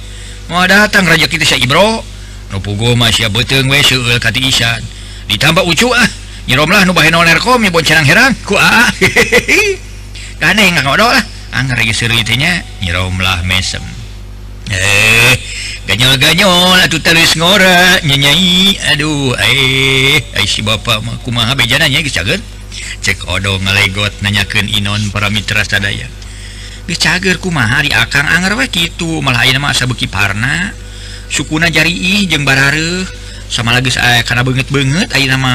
Mau 0.51 0.61
datang 0.69 1.09
rezeki 1.09 1.41
itu 1.41 1.47
saya 1.47 1.61
ibro. 1.65 2.05
Nupugo 2.53 2.93
masih 2.95 3.33
beteng 3.33 3.67
we 3.73 3.81
seueul 3.81 4.21
kati 4.21 4.45
isan. 4.45 4.83
Ditambah 5.27 5.65
ucu 5.65 5.89
ah 5.89 6.09
nyirom 6.45 6.69
lah 6.69 6.85
nu 6.85 6.93
bae 6.93 7.09
nerkom 7.09 7.63
ya 7.65 7.71
bon 7.73 7.81
cerang 7.81 8.05
herang. 8.05 8.37
Ku 8.45 8.55
ah, 8.59 8.85
ah 8.85 8.91
kane 10.43 10.65
nggak 10.77 10.85
lah 10.85 11.25
anggar 11.57 11.79
lagi 11.81 11.95
seru 11.97 12.13
itunya 12.15 12.61
nyirom 12.85 13.17
lah 13.23 13.41
mesem. 13.49 13.81
Eh 14.69 15.35
ganyol 15.89 16.17
ganyol 16.21 16.81
atuh 16.85 17.01
terus 17.01 17.37
ngora 17.37 18.01
nyanyi 18.05 18.77
aduh 18.93 19.37
eh 19.37 20.21
ai 20.37 20.47
si 20.49 20.65
bapak 20.65 21.05
mah 21.05 21.17
kumaha 21.21 21.53
bejananya 21.53 22.01
geus 22.01 22.17
caget 22.17 22.41
cek 23.01 23.27
odo 23.27 23.59
ngalegot 23.59 24.23
nanyaken 24.23 24.71
Inon 24.71 25.11
para 25.11 25.33
Mitra 25.33 25.65
sadaya 25.65 26.07
cager 26.85 27.41
kumaha 27.41 27.81
di 27.81 27.91
akang 27.91 28.29
anger 28.29 28.61
we 28.61 28.69
itu 28.69 29.25
mah 29.25 29.41
masa 29.57 29.89
beki 29.89 30.07
parna 30.07 30.77
sukuna 31.33 31.73
jari 31.73 32.29
jeung 32.29 32.45
barareuh 32.45 33.09
sama 33.49 33.73
lagi 33.73 33.89
saya 33.89 34.21
eh, 34.21 34.23
karena 34.23 34.45
banget 34.45 34.69
banget 34.69 35.09
ayeuna 35.17 35.41
nama 35.41 35.53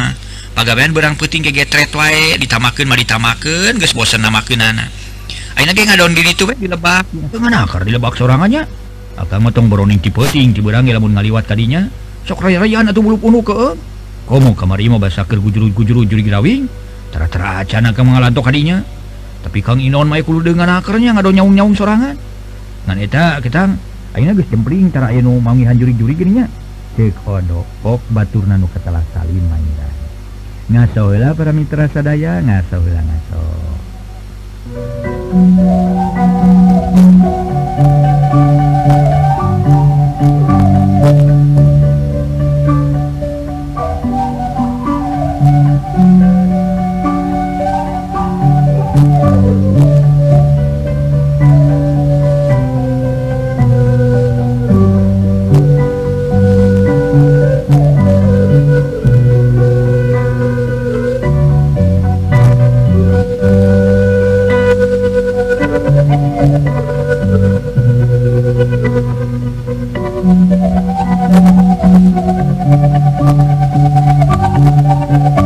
pagabean 0.58 0.92
berang 0.92 1.14
ke 1.14 1.30
getret 1.54 1.94
wae 1.94 2.36
ditamakan 2.42 2.86
mah 2.90 2.98
ditamakan 2.98 3.78
guys 3.78 3.94
bosen 3.94 4.26
namakan 4.26 4.66
anak 4.66 4.90
Aina 5.60 5.76
ge 5.76 5.84
ngadon 5.84 6.16
diri 6.16 6.32
tuh 6.40 6.56
di 6.56 6.72
lebak. 6.72 7.12
Kemana 7.36 7.68
akar 7.68 7.84
di 7.84 7.92
lebak 7.92 8.16
sorang 8.16 8.40
aja? 8.48 8.64
Akang 9.20 9.44
motong 9.44 9.68
boroning 9.68 10.00
ti 10.00 10.08
peuting 10.08 10.56
ti 10.56 10.64
beurang 10.64 10.88
lamun 10.88 11.12
ngaliwat 11.12 11.52
tadinya 11.52 11.84
Sok 12.24 12.48
raya-rayaan 12.48 12.96
atuh 12.96 13.04
bulu 13.04 13.20
punuh 13.20 13.44
ke. 13.44 13.76
Komo 14.24 14.56
kamari 14.56 14.88
mah 14.88 15.04
basa 15.04 15.28
keur 15.28 15.44
gujuru-gujuru 15.44 16.08
juri 16.08 16.24
girawing. 16.24 16.64
cara-teracana 17.20 17.92
ke 17.92 18.00
mengalantok 18.00 18.48
hadinya. 18.48 18.80
Tapi 19.44 19.60
Kang 19.60 19.84
Inon 19.84 20.08
mai 20.08 20.24
kudu 20.24 20.56
dengan 20.56 20.80
akarnya 20.80 21.12
ngado 21.20 21.36
nyaung-nyaung 21.36 21.76
sorangan. 21.76 22.16
Ngan 22.88 22.98
eta 23.04 23.44
kita 23.44 23.68
ayeuna 24.16 24.34
geus 24.40 24.48
jempling 24.48 24.88
cara 24.92 25.12
ayeuna 25.12 25.38
mangi 25.44 25.68
hanjuri-juri 25.68 26.16
gini 26.16 26.32
nya 26.42 26.46
cek 26.98 27.16
hodo 27.28 27.62
pok 27.86 28.02
baturna 28.10 28.58
nu 28.58 28.66
katalah 28.66 29.06
salin 29.14 29.46
mangiran 29.46 29.94
ngaso 30.74 31.14
heula 31.14 31.38
para 31.38 31.54
mitra 31.54 31.86
sadaya 31.86 32.42
ngaso 32.42 32.82
heula 32.82 33.02
ngaso. 33.06 33.42
Thank 73.12 73.40
you. 75.34 75.39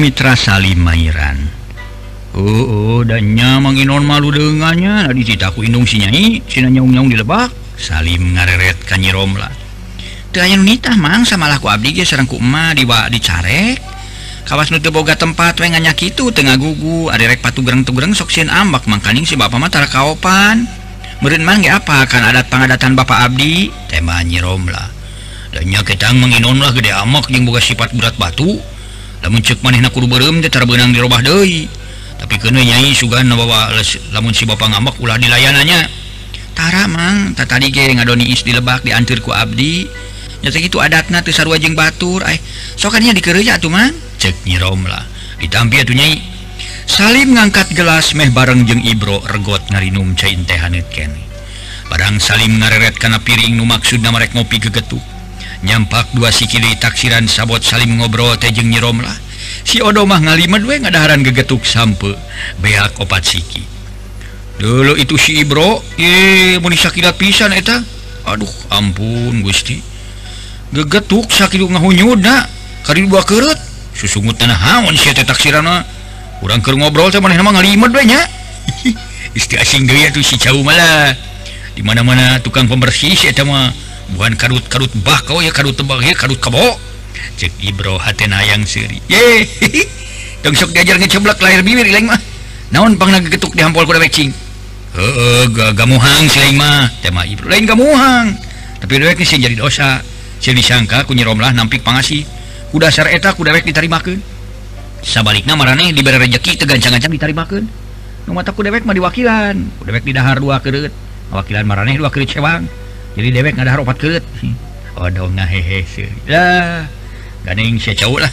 Mitra 0.00 0.32
Salim 0.32 0.80
Mairan 0.80 1.36
oh, 2.32 2.40
oh 2.40 3.00
dannya 3.04 3.60
menginon 3.60 4.00
malu 4.00 4.32
dengannya. 4.32 5.04
Nadi 5.04 5.28
cita 5.28 5.52
aku 5.52 5.60
indung 5.60 5.84
si 5.84 6.00
nyai 6.00 6.40
sina 6.48 6.72
nyaung-nyaung 6.72 7.12
dilebak 7.12 7.52
Salim 7.76 8.32
ngareret 8.32 8.80
kanyi 8.88 9.12
Romla 9.12 9.52
teu 10.32 10.40
aya 10.40 10.56
mang 10.96 11.28
sama 11.28 11.52
ku 11.60 11.68
abdi 11.68 11.92
ge 12.00 12.08
sareng 12.08 12.24
ku 12.24 12.40
emak 12.40 12.80
dibawa 12.80 13.12
dicarek 13.12 13.76
kawas 14.48 14.72
nu 14.72 14.80
teu 14.80 14.88
boga 14.88 15.20
tempat 15.20 15.60
we 15.60 15.68
nganya 15.68 15.92
kitu 15.92 16.32
teu 16.32 16.48
ngagugu 16.48 17.12
ari 17.12 17.28
rek 17.28 17.44
patugreng-tugreng 17.44 18.16
sok 18.16 18.32
sieun 18.32 18.48
ambak 18.48 18.88
mangkaning 18.88 19.28
si 19.28 19.36
bapa 19.36 19.60
mah 19.60 19.68
tara 19.68 19.84
kaopan. 19.84 20.64
Meureun 21.20 21.44
mah 21.44 21.60
apa 21.68 22.08
kan 22.08 22.24
adat 22.24 22.48
pangadatan 22.48 22.96
bapa 22.96 23.28
abdi? 23.28 23.68
Tema 23.92 24.24
Nyi 24.24 24.40
Romla 24.40 24.80
dannya 25.52 25.84
kita 25.84 26.16
menginon 26.16 26.56
lah 26.56 26.72
gede 26.72 26.88
amak 26.88 27.28
jeung 27.28 27.44
boga 27.44 27.60
sifat 27.60 27.92
berat 27.92 28.16
batu. 28.16 28.79
namun 29.20 29.40
cek 29.44 29.60
maneh 29.60 29.80
na 29.84 29.92
kurem 29.92 30.40
cara 30.40 30.64
benang 30.64 30.92
dirubah 30.96 31.20
deui. 31.20 31.68
Tapi 32.20 32.36
kenyai 32.36 32.92
sugan 32.92 33.32
bawa 33.32 33.72
namun 34.12 34.32
si 34.36 34.44
Bapak 34.44 34.68
ngamak 34.68 35.00
ulah 35.00 35.16
dilayanannyatara 35.16 36.84
Mang 36.92 37.32
tak 37.32 37.48
tadi 37.48 37.72
lebak 37.72 38.84
diantir 38.84 39.24
ku 39.24 39.32
Abdi. 39.32 39.88
Nyata 40.40 40.56
adatna 40.56 40.80
adat 40.88 41.06
na 41.12 41.20
sarwajeng 41.20 41.76
Batur 41.76 42.24
eh 42.24 42.40
sokannya 42.76 43.12
dikerja 43.16 43.60
tuh 43.60 43.72
mang. 43.72 43.92
Cek 44.20 44.48
nyirom 44.48 44.84
lah. 44.88 45.04
Ditampi 45.40 45.80
nyai. 45.84 46.20
Salim 46.90 47.38
ngangkat 47.38 47.72
gelas 47.72 48.12
meh 48.18 48.28
bareng 48.34 48.66
jeung 48.66 48.82
Ibro 48.82 49.22
regot 49.24 49.62
ngarinum 49.72 50.16
cain 50.18 50.44
teh 50.44 50.58
hanet 50.58 50.88
kene. 50.92 51.22
Barang 51.88 52.18
Salim 52.18 52.60
ngareret 52.60 52.98
kana 52.98 53.22
piring 53.22 53.56
nu 53.56 53.64
maksud 53.64 54.02
na 54.02 54.12
mereka 54.12 54.36
ngopi 54.36 54.58
gegetuk. 54.58 55.19
nyampak 55.60 56.16
dua 56.16 56.32
sikili 56.32 56.72
taksiran 56.80 57.28
sabot 57.28 57.60
Salim 57.60 58.00
ngobrol 58.00 58.36
tejeng 58.40 58.72
nyiromlah 58.72 59.30
si 59.64 59.80
odomah 59.80 60.20
ngalima 60.20 60.60
we 60.64 60.80
ngadaharan 60.80 61.20
gegetuk 61.24 61.64
sampe 61.64 62.16
beak 62.60 62.96
opat 63.00 63.24
siki. 63.24 63.62
Dulu 64.60 64.92
itu 65.00 65.16
si 65.16 65.40
Ibro 65.40 65.80
ye 65.96 66.60
muni 66.60 66.76
sakilat 66.76 67.16
pisan 67.16 67.52
eta. 67.56 67.80
Aduh 68.28 68.50
ampun 68.68 69.40
Gusti. 69.40 69.80
Gegetuk 70.70 71.32
sakitu 71.32 71.66
ngahunyuda 71.66 72.46
kari 72.84 73.08
dua 73.08 73.24
kerut 73.24 73.56
susungut 73.96 74.36
tanah 74.36 74.56
haon 74.56 74.94
si 74.94 75.10
teh 75.10 75.24
taksirana 75.24 75.82
urang 76.44 76.60
keur 76.62 76.76
ngobrol 76.76 77.08
teh 77.08 77.18
maneh 77.20 77.40
mah 77.40 77.56
ngalima 77.56 77.88
we 77.88 78.04
nya. 78.04 78.20
Isti 79.38 79.54
asing 79.56 79.86
deui 79.86 80.04
atuh 80.04 80.22
si 80.24 80.36
jauh 80.36 80.60
malah. 80.60 81.14
Di 81.70 81.86
mana-mana 81.86 82.42
tukang 82.42 82.68
pembersih 82.68 83.16
si 83.16 83.30
eta 83.30 83.46
mah. 83.46 83.89
bukan 84.14 84.34
karut-karut 84.34 84.92
bakau 85.02 85.38
ya 85.42 85.50
karut 85.54 85.74
tebak 85.74 86.02
ya 86.02 86.14
karut 86.14 86.38
kebo 86.38 86.78
cek 87.36 87.52
ibro 87.64 87.96
hatena 87.96 88.40
yang 88.44 88.62
siri. 88.64 89.00
Ye 89.08 89.48
dong 90.42 90.56
sok 90.56 90.72
diajar 90.72 90.96
ngeceblak 91.00 91.40
lahir 91.40 91.64
bibir 91.64 91.88
ilaing 91.88 92.08
mah. 92.08 92.20
Naon 92.70 92.94
pang 92.94 93.10
getuk 93.26 93.56
di 93.56 93.62
hampol 93.66 93.82
kuda 93.82 93.98
becing 93.98 94.30
heeh 94.94 95.44
gamuhang 95.74 96.26
si 96.30 96.38
lain 96.38 96.56
mah. 96.60 96.86
Tema 97.02 97.26
ibro 97.26 97.48
lain 97.50 97.66
gamuhang 97.66 98.36
tapi 98.80 98.96
dewek 98.96 99.20
sih 99.22 99.36
jadi 99.36 99.54
dosa. 99.54 100.00
Sih 100.40 100.56
disangka 100.56 101.04
ku 101.04 101.12
nyiromlah 101.12 101.52
nampik 101.52 101.84
pangasi. 101.84 102.24
Kuda 102.72 102.88
sar 102.88 103.12
eta 103.12 103.36
kuda 103.36 103.52
dewek 103.52 103.68
ditarimakeun. 103.68 104.20
Sabalikna 105.04 105.56
marane 105.56 105.92
diberi 105.92 106.16
rezeki 106.16 106.64
tegancang-gancang 106.64 107.12
ditarimakeun. 107.12 107.64
Nu 108.24 108.32
mata 108.32 108.56
ku 108.56 108.64
dewek 108.64 108.88
mah 108.88 108.96
diwakilan. 108.96 109.56
Ku 109.76 109.82
dewek 109.84 110.04
didahar 110.04 110.40
dua 110.40 110.60
keureut. 110.64 110.92
Wakilan 111.28 111.68
marane 111.68 112.00
dua 112.00 112.08
keureut 112.08 112.32
cewang. 112.32 112.64
jadi 113.18 113.28
dewek 113.42 113.58
ada 113.58 113.80
obat 113.80 113.98
keut 113.98 114.22
Waduh 115.00 115.32
ngahehe 115.32 115.86
ya 116.28 116.84
ganing 117.48 117.80
si 117.80 117.96
cowok 117.96 118.20
lah. 118.20 118.32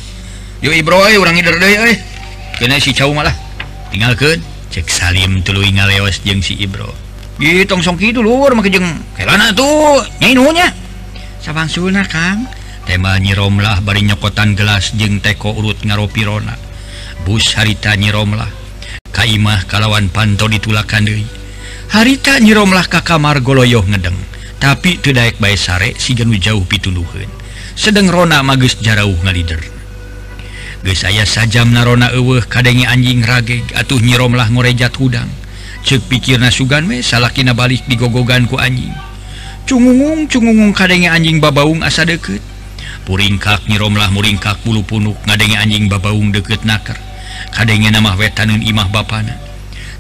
Yo 0.60 0.74
ibro 0.76 1.00
eh, 1.06 1.14
ay 1.14 1.16
orang 1.16 1.40
ngider 1.40 1.56
deh 1.56 1.70
ay 1.80 1.96
kena 2.60 2.76
si 2.82 2.92
cowok 2.92 3.24
malah. 3.24 3.36
Tinggal 3.88 4.20
keut 4.20 4.44
cek 4.74 4.92
salim 4.92 5.40
tulu 5.48 5.64
ngalewas 5.64 6.20
jeng 6.28 6.44
si 6.44 6.60
ibro. 6.60 6.92
Ih, 7.38 7.64
tong 7.70 7.86
songki 7.86 8.12
itu 8.12 8.20
lur 8.20 8.52
make 8.58 8.68
jeng 8.68 8.84
kelana 9.16 9.54
tuh 9.54 10.02
nyai 10.20 10.36
nunya 10.36 10.68
sabang 11.40 11.72
sulna 11.72 12.04
kang. 12.04 12.44
Tema 12.84 13.16
nyiromlah 13.16 13.80
bari 13.84 14.04
nyokotan 14.04 14.58
gelas 14.58 14.92
jeng 14.98 15.24
teko 15.24 15.56
urut 15.56 15.80
ngaropirona. 15.88 16.56
Bus 17.24 17.56
harita 17.56 17.96
nyiromlah. 17.96 18.52
Kaimah 19.16 19.64
kalawan 19.72 20.12
panto 20.12 20.52
ditulakan 20.52 21.08
deui. 21.08 21.24
Harita 21.96 22.44
nyiromlah 22.44 22.92
ka 22.92 23.08
kamar 23.08 23.40
goloyoh 23.40 23.88
ngedeng. 23.88 24.37
tapi 24.58 24.98
tidak 24.98 25.38
baik 25.38 25.60
sare 25.60 25.94
sigan 25.98 26.34
jauh 26.38 26.66
pituluhun 26.66 27.38
sedang 27.78 28.10
Rona 28.10 28.42
magus 28.42 28.82
jarauh 28.82 29.14
ngalider. 29.22 29.62
Saya 30.88 31.28
sajam 31.28 31.76
narona 31.76 32.10
eweh 32.16 32.42
kadenge 32.48 32.90
anjing 32.90 33.22
rage 33.22 33.62
atuh 33.78 34.02
nyiromlah 34.02 34.50
ngorejat 34.50 34.96
hudang. 34.98 35.30
Cek 35.86 36.10
pikir 36.10 36.42
nasugan 36.42 36.90
we 36.90 37.06
salakina 37.06 37.54
balik 37.54 37.86
digogogan 37.86 38.50
ku 38.50 38.58
anjing. 38.58 38.96
Cungungung 39.68 40.26
cungungung 40.32 40.74
kadenge 40.74 41.12
anjing 41.12 41.38
babaung 41.38 41.86
asa 41.86 42.08
deket 42.08 42.42
puringkak 43.04 43.68
nyiromlah 43.68 44.12
muringkak 44.12 44.60
bulu 44.64 44.84
punuk 44.84 45.20
ngadenge 45.28 45.60
anjing 45.60 45.86
babaung 45.92 46.32
deket 46.32 46.64
nakar. 46.64 46.98
Kadenge 47.52 47.92
nama 47.92 48.16
wetanun 48.16 48.64
imah 48.64 48.88
bapana. 48.88 49.36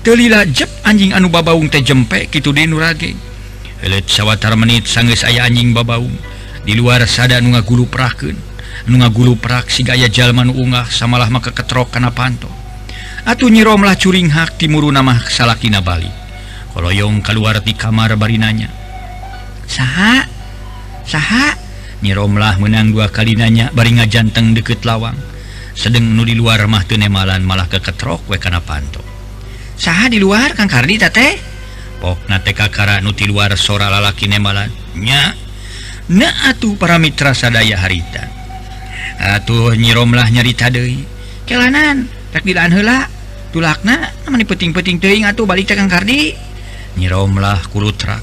Telila 0.07 0.47
jep 0.47 0.71
anjing 0.87 1.11
anu 1.11 1.27
babaung 1.27 1.67
teh 1.67 1.83
jempek 1.83 2.31
gitu 2.31 2.55
denurage 2.55 3.26
sawwatar 4.07 4.57
menit 4.57 4.89
sanggeus 4.89 5.27
aya 5.27 5.45
anjing 5.45 5.73
babaum 5.73 6.09
di 6.65 6.73
luar 6.73 7.05
sada 7.05 7.37
nu 7.39 7.53
ngagulu 7.53 7.87
praken 7.87 8.35
nu 8.87 8.99
ngagulu 8.99 9.37
praksi 9.37 9.83
gaya 9.83 10.07
jalman 10.07 10.49
ungah 10.49 10.87
samalah 10.87 11.27
maka 11.27 11.51
ketrok 11.51 11.91
kana 11.91 12.09
panto. 12.09 12.47
Atuh 13.27 13.51
nyiromlah 13.51 13.99
curing 13.99 14.31
hak 14.31 14.55
timuru 14.55 14.87
nama 14.87 15.19
salakina 15.27 15.83
Bali. 15.83 16.07
Koloyong 16.71 17.19
keluar 17.19 17.59
di 17.59 17.75
kamar 17.75 18.15
barinanya. 18.15 18.71
Saha? 19.67 20.23
Saha? 21.03 21.51
Nyiromlah 21.99 22.55
menang 22.55 22.95
dua 22.95 23.11
kali 23.11 23.35
nanya 23.35 23.67
baringa 23.75 24.07
janteng 24.07 24.55
deket 24.55 24.87
lawang. 24.87 25.19
Sedang 25.75 26.07
nu 26.07 26.23
di 26.23 26.39
luar 26.39 26.63
mah 26.71 26.87
tenemalan 26.87 27.43
malah 27.43 27.67
keketrok 27.67 28.31
we 28.31 28.39
kana 28.39 28.63
panto. 28.63 29.03
Saha 29.75 30.07
di 30.07 30.23
luar 30.23 30.55
kang 30.55 30.71
Kardi 30.71 30.95
teh 30.95 31.56
Oh, 32.05 32.13
TKkara 32.13 33.01
nuti 33.01 33.25
luar 33.25 33.57
sora 33.57 33.89
lalaki 33.89 34.29
nemalannya 34.29 35.21
Na 36.07 36.29
atuh 36.47 36.77
para 36.79 36.95
Mitra 37.01 37.35
sadaya 37.35 37.75
harita. 37.75 38.23
Atuh 39.17 39.73
nyiromlah 39.73 40.29
nyarita 40.29 40.69
Dewi 40.69 41.17
kelanan 41.47 42.11
takdiraan 42.35 42.75
hela 42.75 43.07
tulakna 43.55 44.11
namanya 44.27 44.45
peting-peting 44.51 44.99
teing 44.99 45.23
atuh 45.23 45.47
balik 45.47 45.71
tegang 45.71 45.87
kardi. 45.87 46.35
Nyiromlah 46.99 47.71
kulutrak. 47.71 48.21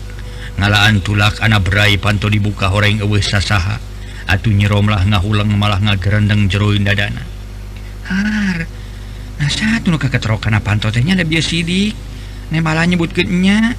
Ngalaan 0.54 1.02
tulak 1.02 1.42
anak 1.42 1.66
berai 1.66 1.98
panto 1.98 2.30
dibuka 2.30 2.70
horeng 2.70 3.02
ewe 3.02 3.18
sasaha. 3.18 3.80
Atuh 4.28 4.52
nyiromlah 4.52 5.02
ngahulang 5.08 5.50
malah 5.56 5.80
ngagerendeng 5.82 6.46
jeroin 6.52 6.84
dadana. 6.84 7.24
Har 8.06 8.68
nah 9.34 9.50
satu 9.50 9.90
nuka 9.90 10.06
keterokan 10.12 10.54
pantotenya 10.62 11.18
ada 11.18 11.26
biasa 11.26 11.48
sidik. 11.48 11.96
malah 12.52 12.84
nyebutnya 12.84 13.76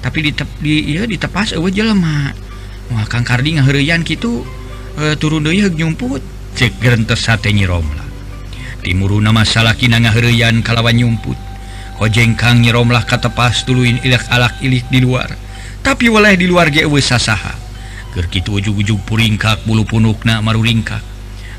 tapi 0.00 0.18
di 0.24 0.32
di 0.62 0.96
ditepas 0.96 1.54
jelemak 1.54 2.34
akan 2.90 3.22
kardingan 3.22 3.66
gitu 4.02 4.42
e, 4.98 5.14
eh, 5.14 5.14
turun 5.14 5.46
nyumput. 5.46 6.22
Cetes 6.50 7.22
satenyi 7.22 7.62
Romlah 7.62 8.10
Timur 8.80 9.20
nama 9.20 9.44
salakin 9.44 9.92
ngaherian 9.92 10.64
kalawan 10.64 10.96
nyumput. 10.96 11.36
Hojeng 12.00 12.32
kojengkang 12.32 12.64
nyiromlah 12.64 13.04
katepas 13.04 13.68
tuluin 13.68 14.00
ilak 14.00 14.24
alak 14.32 14.56
ilik 14.64 14.88
di 14.88 15.04
luar. 15.04 15.36
Tapi 15.84 16.08
waleh 16.08 16.32
di 16.40 16.48
luar 16.48 16.72
GW 16.72 16.96
sasaha. 16.96 17.52
Gerkitu 18.16 18.56
ujug-ujug 18.56 19.04
puringkak 19.04 19.68
bulu 19.68 19.84
punukna 19.84 20.40
maruringkak. 20.40 21.04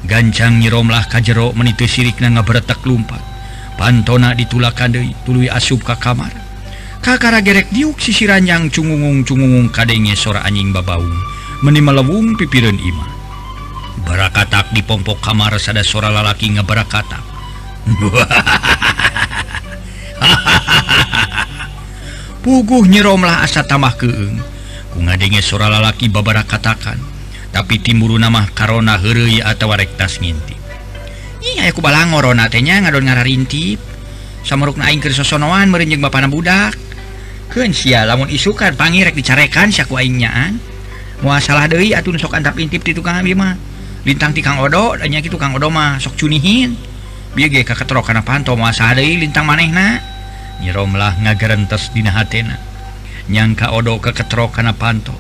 Gancang 0.10 0.58
nyiromlah 0.58 1.06
kajero 1.06 1.54
menitu 1.54 1.86
sirik 1.86 2.18
na 2.26 2.34
ngaberetak 2.34 2.82
lumpat. 2.90 3.22
pantona 3.82 4.38
ditulakan 4.38 4.94
De 4.94 5.02
tulu 5.26 5.50
asup 5.50 5.82
ka 5.82 5.98
kamar. 5.98 6.30
Kakara 7.02 7.42
gerek 7.42 7.74
diuk 7.74 7.98
sisi 7.98 8.30
ranjang 8.30 8.70
cungungung-cungungung 8.70 9.74
kadenge 9.74 10.14
sora 10.14 10.46
anjing 10.46 10.70
babaung 10.70 11.18
meni 11.66 11.82
melewung 11.82 12.38
pipiran 12.38 12.78
ima. 12.78 13.10
Barakatak 14.06 14.70
di 14.70 14.86
pompok 14.86 15.18
kamar 15.18 15.58
sada 15.58 15.82
sora 15.82 16.14
lalaki 16.14 16.54
ngebarakatak 16.54 17.34
puguh 22.46 22.86
nyeromlah 22.86 23.42
asa 23.42 23.66
tamah 23.66 23.98
keeng 23.98 24.38
ku 24.94 25.02
ngadenge 25.02 25.42
sora 25.42 25.66
lalaki 25.66 26.06
babara 26.06 26.46
katakan 26.46 27.02
tapi 27.50 27.82
timuru 27.82 28.22
nama 28.22 28.46
karona 28.54 29.02
heureuy 29.02 29.42
atau 29.42 29.74
rektas 29.74 30.22
nginti. 30.22 30.61
ayaku 31.62 31.80
balangornatenya 31.80 32.82
ngadon 32.84 33.06
ngara 33.06 33.24
rintip 33.24 33.80
samarukna 34.42 34.90
aing 34.90 35.00
keur 35.00 35.14
sosonoan 35.14 35.70
merenjeng 35.70 36.02
bapana 36.02 36.26
budak. 36.26 36.74
Keun 37.52 37.76
sia 37.76 38.08
lamun 38.08 38.32
isukan 38.32 38.80
pangirek 38.80 39.12
dicarekan 39.12 39.70
saku 39.76 40.00
aingnyaan 40.00 40.56
moal 41.20 41.44
salah 41.44 41.68
deui 41.68 41.92
atuh 41.92 42.16
sok 42.16 42.40
antap 42.40 42.56
intip 42.58 42.82
di 42.82 42.96
tukang 42.96 43.20
abdi 43.20 43.36
mah. 43.36 43.54
Lintang 44.02 44.34
ti 44.34 44.42
Kang 44.42 44.58
Odo 44.58 44.98
anya 44.98 45.22
kitu 45.22 45.38
Kang 45.38 45.54
Odo 45.54 45.70
mah 45.70 46.02
sok 46.02 46.18
cunihin. 46.18 46.74
Bieu 47.38 47.52
ge 47.52 47.62
kaketro 47.62 48.02
kana 48.02 48.26
panto 48.26 48.58
moal 48.58 48.74
saha 48.74 48.98
deui 48.98 49.20
lintang 49.20 49.46
manehna. 49.46 50.02
Nyiromlah 50.64 51.22
ngagarentes 51.22 51.92
dina 51.94 52.16
hatena 52.16 52.72
nyangka 53.32 53.72
Odo 53.76 54.00
kaketro 54.02 54.50
kana 54.50 54.74
panto 54.74 55.14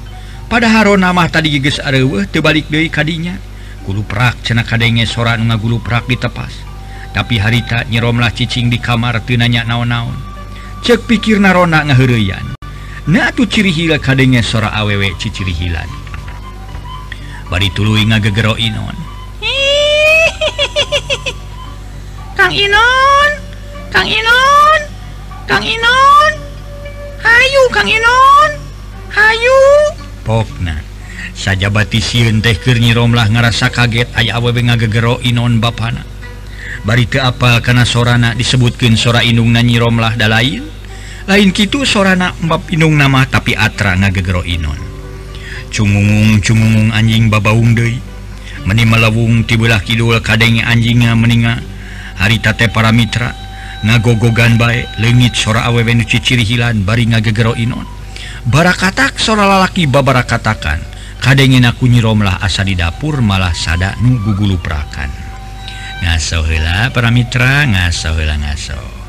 padahal 0.52 0.98
harona 0.98 1.16
mah 1.16 1.32
tadi 1.32 1.54
geus 1.64 1.80
areuweuh 1.80 2.28
teu 2.28 2.44
balik 2.44 2.68
deui 2.68 2.92
kadinya 2.92 3.40
guluprak 3.86 4.38
cena 4.46 4.64
kadenge 4.64 5.06
nu 5.38 5.44
nga 5.50 5.58
guluprak 5.58 6.06
ditepas. 6.08 6.54
Tapi 7.12 7.42
harita 7.42 7.84
nyeromlah 7.92 8.32
cicing 8.32 8.72
di 8.72 8.80
kamar 8.80 9.20
tinanya 9.28 9.68
naon-naon. 9.68 10.16
Cek 10.82 11.06
pikir 11.06 11.38
narona 11.38 11.86
ngahereian 11.86 12.58
na 13.08 13.32
ciri 13.34 13.72
hila 13.74 13.98
kadenge 13.98 14.46
sora 14.46 14.70
awewe 14.78 15.10
ciciri 15.18 15.52
hilan. 15.52 15.90
Bari 17.50 17.74
tuluy 17.74 18.06
ngagegero 18.08 18.56
inon. 18.56 18.96
Kang 22.40 22.56
Inon! 22.56 23.32
Kang 23.94 24.08
Inon! 24.08 24.82
Kang 25.46 25.62
Inon! 25.62 26.34
Hayu 27.22 27.70
Kang 27.70 27.86
Inon! 27.86 28.50
Hayu! 29.14 29.58
Pokna. 30.26 30.91
saja 31.42 31.74
bati 31.74 31.98
siun 31.98 32.46
tehkirnyi 32.46 32.94
romlah 32.94 33.26
ngerasa 33.26 33.74
kaget 33.74 34.14
aya 34.14 34.38
awewe 34.38 34.62
ngagegero 34.62 35.18
Inon 35.26 35.58
bana 35.58 36.06
bari 36.86 37.10
ke 37.10 37.18
apal 37.18 37.58
karena 37.66 37.82
sorana 37.82 38.38
disebutkan 38.38 38.94
sora 38.94 39.26
inung 39.26 39.50
nanyi 39.50 39.82
romlah 39.82 40.14
da 40.14 40.30
lain? 40.30 40.62
Lain 41.26 41.50
gitu 41.50 41.82
sorana 41.82 42.38
mbab 42.46 42.70
inung 42.70 42.94
nama 42.94 43.26
tapi 43.26 43.58
atra 43.58 43.98
ngagegero 43.98 44.46
Inon. 44.46 44.78
Cumgung 45.74 46.38
cumgung 46.46 46.94
anjing 46.94 47.34
babaung 47.34 47.74
Dei 47.74 47.98
meni 48.62 48.86
melewung 48.86 49.42
tibelah 49.42 49.82
Kidul 49.82 50.22
kadenge 50.22 50.62
anjingnya 50.62 51.18
meninga. 51.18 51.58
Haritate 52.22 52.70
para 52.70 52.94
Mitra 52.94 53.34
ngagogogan 53.82 54.62
baik 54.62 55.02
legit 55.02 55.34
sora 55.34 55.66
awewe 55.66 55.90
nuci 55.98 56.22
ciri 56.22 56.46
hilan 56.46 56.86
bari 56.86 57.10
ngagegero 57.10 57.58
Inon. 57.58 57.90
Bara 58.46 58.78
katak 58.78 59.18
sora 59.18 59.50
lalaki 59.50 59.90
babara 59.90 60.22
katakan 60.22 60.91
kadengin 61.22 61.70
aku 61.70 61.86
nyiromlah 61.86 62.42
asa 62.42 62.66
di 62.66 62.74
dapur 62.74 63.22
malah 63.22 63.54
sada 63.54 63.94
nunggu 64.02 64.34
gulu 64.34 64.58
prakan 64.58 65.08
ngaso 66.02 66.42
hela 66.50 66.90
para 66.90 67.14
Mitra 67.14 67.64
ngaso 67.70 68.18
hela 68.18 68.42
ngaso 68.42 69.01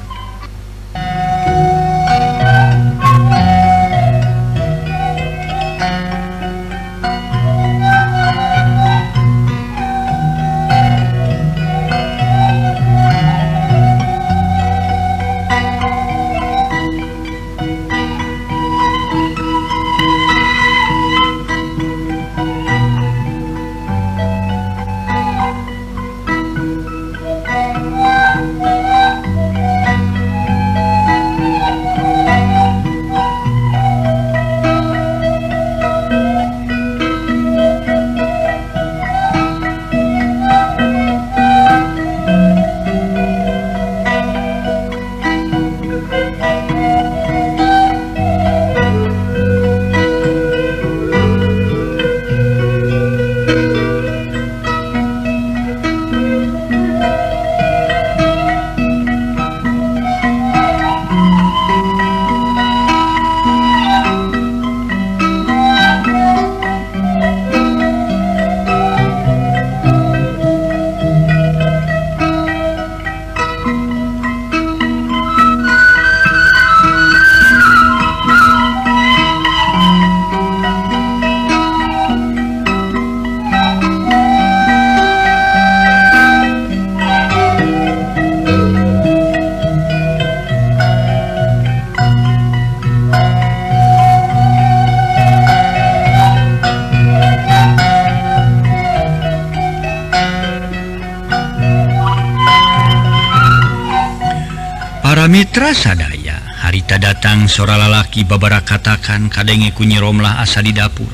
sora 107.53 107.77
lalaki 107.77 108.25
babara 108.25 108.65
katakan 108.65 109.29
kadenge 109.29 109.77
kunyiroomlah 109.77 110.41
asa 110.41 110.65
di 110.65 110.73
dapur. 110.73 111.13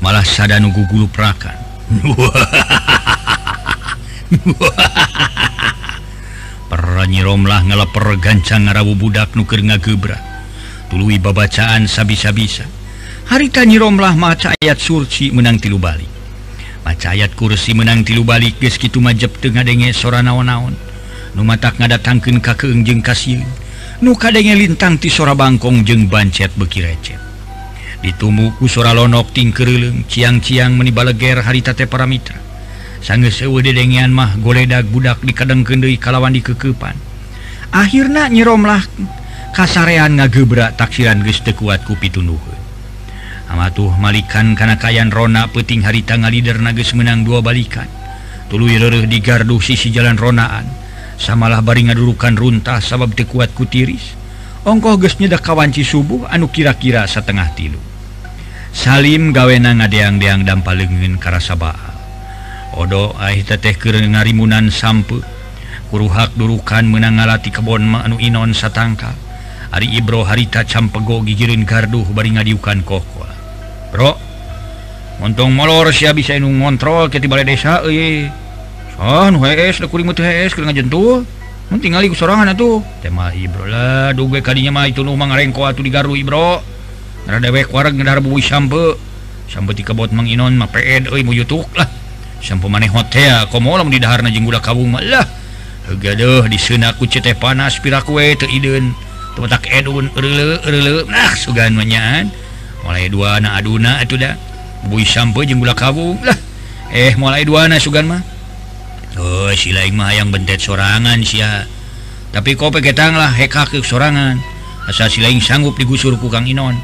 Malah 0.00 0.24
sada 0.24 0.56
nugu 0.56 0.88
gulu 0.88 1.10
prakan 1.12 1.58
pernyiromlah 6.70 7.66
ngeleper 7.66 8.16
gancang 8.22 8.70
ngarawu 8.70 8.94
budak 8.94 9.34
nuker 9.34 9.58
ngagebra 9.60 10.16
tului 10.88 11.20
babacaan 11.20 11.84
sabisa-bisa. 11.84 12.64
Harita 13.28 13.66
nyiromlah 13.66 14.16
maca 14.16 14.56
ayat 14.56 14.80
surci 14.80 15.34
menang 15.36 15.60
tilu 15.60 15.76
balik. 15.76 16.08
Maca 16.86 17.12
ayat 17.12 17.36
kursi 17.36 17.76
menang 17.76 18.00
tilu 18.08 18.24
balik 18.24 18.56
geski 18.56 18.88
majep 18.88 19.36
tengah 19.36 19.68
denge 19.68 19.92
sora 19.92 20.24
naon-naon. 20.24 20.72
Numatak 21.36 21.76
ngadatangkeun 21.76 22.40
ka 22.40 22.56
keungjeng 22.56 23.04
kasih 23.04 23.44
nukadenge 24.00 24.54
lintang 24.54 24.98
ti 24.98 25.10
sora 25.10 25.34
Bangkong 25.34 25.82
jeung 25.82 26.06
bancet 26.06 26.54
beki 26.54 26.80
recet. 26.84 27.20
Ditumuku 28.02 28.70
sora 28.70 28.94
lonok 28.94 29.34
ting 29.34 29.50
keleng 29.50 30.06
ciang-ciang 30.06 30.78
menibaleger 30.78 31.42
haritate 31.42 31.90
para 31.90 32.06
Mitra. 32.06 32.38
Sanggeus 32.98 33.38
sewa 33.38 33.62
dedengian 33.62 34.10
mah 34.10 34.34
goledak 34.42 34.90
budak 34.90 35.22
di 35.22 35.30
kadang 35.30 35.62
kalawan 35.62 36.34
di 36.34 36.42
kekepan 36.42 36.98
akhirnya 37.72 38.26
kasarean 39.52 40.16
ngagebra 40.16 40.72
taksiran 40.76 41.20
geus 41.24 41.40
teu 41.44 41.54
kuat 41.56 41.84
ku 41.84 41.94
pitunuheun 41.94 42.58
amatuh 43.48 43.92
malikan 43.96 44.52
kana 44.52 44.76
kayan 44.76 45.08
rona 45.08 45.48
peting 45.48 45.84
harita 45.84 46.16
ngalider 46.16 46.60
na 46.60 46.76
geus 46.76 46.92
menang 46.92 47.24
dua 47.24 47.40
balikan. 47.40 47.88
Tuluy 48.48 48.80
leureum 48.80 49.04
di 49.04 49.20
gardu 49.20 49.60
sisi 49.60 49.92
jalan 49.92 50.16
ronaan. 50.16 50.64
samalah 51.18 51.60
baringa 51.60 51.92
ngadurukan 51.92 52.38
runtah 52.38 52.78
sabab 52.78 53.12
tekuatku 53.12 53.66
tiris. 53.66 54.16
Ongkoh 54.62 54.96
gesnyeda 55.02 55.42
kawanci 55.42 55.82
subuh 55.82 56.30
anu 56.30 56.48
kira-kira 56.48 57.04
setengah 57.04 57.50
tilu. 57.58 57.78
Salim 58.70 59.34
gawena 59.34 59.74
ngadeang-deang 59.74 60.46
dampa 60.46 60.76
lengen 60.76 61.18
karasaba 61.18 61.74
Odo 62.78 63.16
ahita 63.18 63.58
teh 63.58 63.74
keur 63.74 63.98
ngarimunan 63.98 64.70
sampe. 64.70 65.18
Kuruhak 65.90 66.36
durukan 66.38 66.84
menangalati 66.86 67.50
kebon 67.50 67.90
anu 67.96 68.16
Inon 68.22 68.54
satangka. 68.54 69.12
Ari 69.68 70.00
Ibro 70.00 70.24
harita 70.24 70.64
campego 70.64 71.20
gigirin 71.20 71.68
garduh 71.68 72.04
bari 72.16 72.32
ngadiukan 72.32 72.80
koko 72.88 73.28
Bro 73.92 74.12
untung 75.24 75.56
molor 75.56 75.90
sia 75.90 76.14
bisa 76.14 76.36
ngontrol 76.38 77.10
ke 77.10 77.18
tiba 77.18 77.40
desa 77.42 77.82
e 77.88 78.28
Ah, 78.98 79.30
oh 79.30 80.72
jentuh 80.74 81.22
tinggal 81.78 82.02
serangan 82.16 82.50
tuh 82.58 82.82
tema 82.98 83.30
Ibrolah 83.30 84.10
duga 84.16 84.42
kalinya 84.42 84.82
itu 84.90 85.06
rumahngko 85.06 85.62
atuh 85.62 85.84
digaru 85.86 86.18
Ibro 86.18 86.58
dewek 87.28 87.68
wargedar 87.70 88.18
bu 88.24 88.40
sampe. 88.40 88.96
Sampe 89.48 89.72
di 89.72 89.80
kebot 89.80 90.12
sampai 90.12 90.34
tiga 90.34 90.52
bot 90.52 90.60
menginon 90.60 91.24
mu 91.24 91.32
yutuk 91.36 91.68
lah. 91.76 91.88
Sampe 92.40 92.66
maneh 92.66 92.88
hotel 92.88 93.46
komolam 93.52 93.92
di 93.92 94.00
dahar 94.00 94.24
najeng 94.24 94.48
gula 94.48 94.58
kabung 94.58 94.92
malah 94.96 95.24
gaduh 95.88 96.44
di 96.48 96.60
senaku 96.60 97.08
cete 97.08 97.32
panas 97.32 97.80
pira 97.80 98.04
kue 98.04 98.36
teiden 98.36 98.92
tetak 99.38 99.72
edun 99.72 100.12
erle 100.12 100.60
erle 100.60 101.08
nah 101.08 101.32
sugan 101.32 101.72
manyaan 101.72 102.28
mulai 102.84 103.08
dua 103.08 103.40
na 103.40 103.56
aduna 103.56 103.96
atuh 104.04 104.20
da 104.20 104.36
bui 104.84 105.06
sampe 105.08 105.46
jeng 105.48 105.60
gula 105.60 105.72
kabung 105.72 106.20
lah. 106.24 106.36
Eh 106.92 107.12
mulai 107.14 107.44
dua 107.44 107.68
na 107.68 107.76
sugan 107.76 108.08
mah. 108.08 108.37
Oh, 109.18 109.50
silamah 109.50 110.14
yang 110.14 110.30
bentet 110.30 110.62
sorangan 110.62 111.18
si 111.26 111.42
tapi 112.30 112.54
kopeketanglah 112.54 113.34
hekak 113.34 113.74
sorangan. 113.82 114.38
Asa 114.86 115.10
silaing 115.10 115.42
sanggup 115.42 115.76
digusur 115.76 116.16
kukang 116.16 116.46
Inon. 116.46 116.78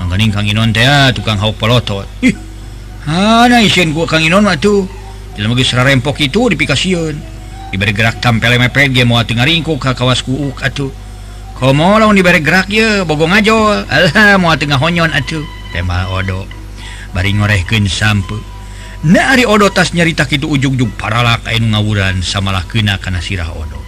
Manging 0.00 0.32
Kang 0.32 0.48
Inon 0.48 0.72
teh 0.72 0.86
ah, 0.86 1.12
tukang 1.12 1.36
hauk 1.36 1.60
pelotot. 1.60 2.08
Rempok 5.40 6.16
itu 6.20 6.40
dipikasiun 6.52 7.40
diberi 7.70 7.94
gerak 7.94 8.18
tampel 8.18 8.58
mepet 8.58 8.90
dia 8.90 9.06
mau 9.06 9.22
tinggalingku 9.22 9.78
ka 9.78 9.94
kawas 9.94 10.26
ku 10.26 10.50
atuh. 10.58 10.90
Komo 11.54 11.96
lawan 12.02 12.18
diberi 12.18 12.42
gerak 12.42 12.66
ya 12.66 13.06
bogong 13.06 13.30
aja 13.30 13.86
alah 13.86 14.36
mau 14.42 14.52
tengah 14.58 14.76
honyon 14.76 15.14
atuh. 15.14 15.46
Tema 15.70 16.10
odo. 16.10 16.44
Bari 17.14 17.34
ngorehkeun 17.38 17.86
sampe. 17.86 18.49
Nah, 19.00 19.32
Ari 19.32 19.48
Odo 19.48 19.72
tas 19.72 19.96
nyarita 19.96 20.28
itu 20.28 20.44
ujung-jung 20.44 20.92
paralak 20.92 21.48
kain 21.48 21.72
ngawuran 21.72 22.20
samalah 22.20 22.68
kena 22.68 23.00
karena 23.00 23.16
sirah 23.24 23.48
Odo. 23.48 23.80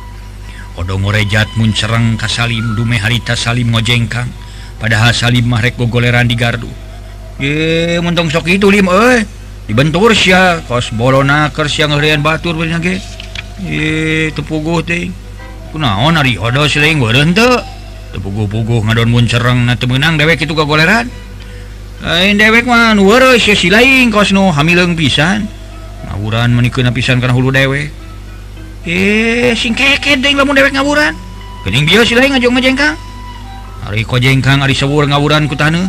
Odo 0.80 0.96
ngorejat 0.96 1.52
muncereng 1.60 2.16
ka 2.16 2.24
Salim 2.32 2.72
dume 2.72 2.96
harita 2.96 3.36
Salim 3.36 3.76
ngojengkang. 3.76 4.32
Padahal 4.80 5.12
Salim 5.12 5.44
mahrek 5.52 5.76
gogoleran 5.76 6.24
di 6.24 6.32
gardu. 6.32 6.72
Ye, 7.36 8.00
mentong 8.00 8.32
sok 8.32 8.48
itu 8.48 8.72
lim 8.72 8.88
eh. 8.88 9.20
Dibentur 9.68 10.16
sia 10.16 10.64
kos 10.64 10.96
bolona 10.96 11.52
keur 11.52 11.68
sia 11.68 11.84
ngeureun 11.92 12.24
batur 12.24 12.56
beunya 12.56 12.80
ge. 12.80 12.96
Ye, 13.60 14.32
tepuguh 14.32 14.80
teh. 14.80 15.12
Kunaon 15.76 16.16
Ari 16.16 16.40
Odo 16.40 16.64
seuleung 16.64 17.04
goreunteu. 17.04 17.60
Tepuguh-puguh 18.16 18.80
ngadon 18.88 19.12
muncereng 19.12 19.68
na 19.68 19.76
teu 19.76 19.92
meunang 19.92 20.16
dewek 20.16 20.40
itu 20.40 20.56
gogoleran. 20.56 21.12
Ah, 22.02 22.26
dewek 22.34 22.66
lain 22.66 24.06
kos 24.10 24.34
hamileng 24.34 24.98
pisan. 24.98 25.46
Ngawuran 26.10 26.50
menikun 26.50 26.90
pisan 26.90 27.22
karena 27.22 27.34
hulu 27.34 27.54
dewek 27.54 28.02
eh 28.82 29.54
sing 29.54 29.78
keke 29.78 30.18
deng 30.18 30.34
lamun 30.34 30.58
dewek 30.58 30.74
ngawuran 30.74 31.14
kening 31.62 31.86
dia 31.86 32.02
sih 32.02 32.18
lain 32.18 32.34
ngajong 32.34 32.58
ngajengkang 32.58 32.94
hari 33.86 34.02
ko 34.02 34.18
jengkang 34.18 34.58
hari 34.58 34.74
sewur 34.74 35.06
ngawuran 35.06 35.46
ku 35.46 35.54
tanah 35.54 35.86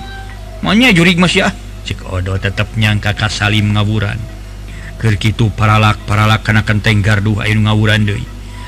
maunya 0.62 0.93
jurig 0.93 1.17
mas 1.17 1.34
ya 1.34 1.49
cik 1.89 2.06
odo 2.06 2.38
tetap 2.38 2.69
nyangka 2.78 3.17
kak 3.17 3.34
salim 3.34 3.73
ngawuran 3.73 4.21
kerkitu 5.02 5.49
paralak 5.58 5.97
paralak 6.06 6.45
kana 6.45 6.62
kenteng 6.62 7.02
garduh 7.02 7.41
ayo 7.41 7.58
ngawuran 7.58 8.06
deh 8.06 8.21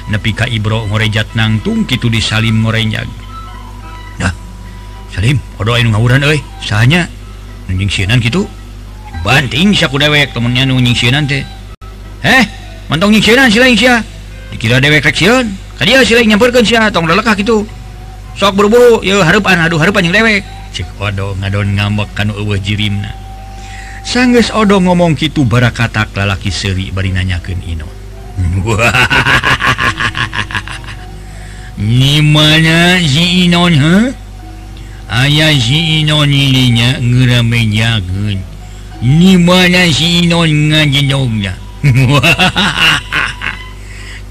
nepi 0.10 0.34
ka 0.34 0.50
ibro 0.50 0.90
ngorejat 0.90 1.38
nangtung 1.38 1.86
kitu 1.86 2.10
disalim 2.10 2.66
ngorenyag 2.66 3.06
dah 4.18 4.34
salim 5.14 5.38
odo 5.62 5.78
ayo 5.78 5.86
ngawuran 5.94 6.26
eh 6.26 6.42
sahanya 6.66 7.06
nunjing 7.70 7.90
sianan 7.90 8.22
gitu? 8.22 8.46
Banting 9.26 9.74
syaku 9.74 9.98
dewek 9.98 10.34
temennya 10.34 10.70
nunjing 10.70 10.94
sianan 10.94 11.26
teh. 11.26 11.42
Eh 12.22 12.44
mantong 12.90 13.14
nying 13.14 13.26
sianan 13.26 13.50
sila 13.50 13.66
yang 13.70 13.80
sia 13.80 13.96
dikira 14.54 14.78
dewek 14.78 15.06
rek 15.06 15.18
sian 15.18 15.54
kadia 15.78 16.06
sila 16.06 16.22
yang 16.22 16.38
nyamperkan 16.38 16.64
sia 16.66 16.90
tong 16.94 17.10
lelekah 17.10 17.34
gitu. 17.38 17.66
Sok 18.36 18.54
buru-buru 18.60 19.00
ya 19.02 19.24
harupan 19.24 19.58
aduh 19.64 19.80
harupan 19.80 20.06
yang 20.06 20.16
dewek. 20.22 20.44
Cek 20.76 21.00
odo 21.00 21.34
ngadon 21.40 21.80
ngambek 21.80 22.12
kanu 22.14 22.36
eueuh 22.36 22.60
jirimna. 22.60 23.16
Sanggeus 24.06 24.54
odo 24.54 24.78
ngomong 24.78 25.18
kitu 25.18 25.48
barakatak 25.48 26.14
lalaki 26.14 26.54
seuri 26.54 26.94
bari 26.94 27.10
nanyakeun 27.10 27.58
inon 27.66 27.90
Nimana 31.76 33.04
si 33.04 33.48
Inon, 33.48 33.76
huh? 33.76 34.16
ayaah 35.16 35.56
sinon 35.56 36.28
ininya 36.28 37.00
ngeramjagun 37.00 38.38
ni 39.00 39.40
mana 39.40 39.88
sinon 39.88 40.52
ngaji 40.76 41.02
jogja 41.08 41.54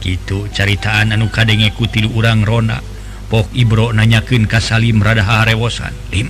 gitu 0.04 0.44
caritaan 0.52 1.16
anu 1.16 1.32
kadengku 1.32 1.88
tidur 1.88 2.12
urang 2.12 2.44
Rona. 2.44 2.84
Pok 3.24 3.56
Ibro 3.56 3.88
nanyakin 3.96 4.44
kasalim 4.44 5.00
rada 5.00 5.24
harewosan 5.24 5.96
Lim 6.12 6.28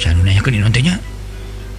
saya 0.00 0.16
nanyakin 0.16 0.64
nantinya 0.64 0.96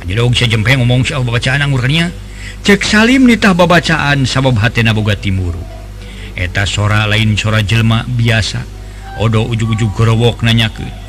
ngomong 0.05 1.01
saya 1.01 1.25
bacaan 1.25 1.65
angurnya 1.65 2.13
cek 2.61 2.85
Salim 2.85 3.25
nitah 3.25 3.57
babacaan 3.57 4.29
sabab 4.29 4.61
hatena 4.61 4.93
boga 4.93 5.17
timuru. 5.17 5.59
Eta 6.37 6.69
sora 6.69 7.09
lain 7.09 7.33
sora 7.33 7.65
jelma 7.65 8.05
biasa. 8.05 8.61
Odo 9.17 9.49
ujug-ujug 9.49 9.97
gerowok 9.97 10.45
nanyakin 10.45 11.06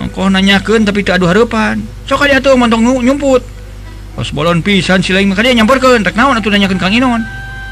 tehkoh 0.00 0.28
nanyaken 0.28 0.84
tapi 0.84 1.00
tak 1.00 1.20
aduh 1.20 1.32
harepan 1.32 1.80
soka 2.04 2.28
tuh 2.40 2.56
montong 2.56 3.00
nyumput. 3.00 3.40
Pas 4.16 4.28
bolon 4.34 4.60
pisan 4.60 5.00
si 5.00 5.14
lain 5.16 5.30
makanya 5.30 5.62
nyamperkan 5.62 6.04
naon 6.12 6.36
atau 6.36 6.50
nanyakan 6.52 6.76
kang 6.76 6.92
inon. 6.92 7.24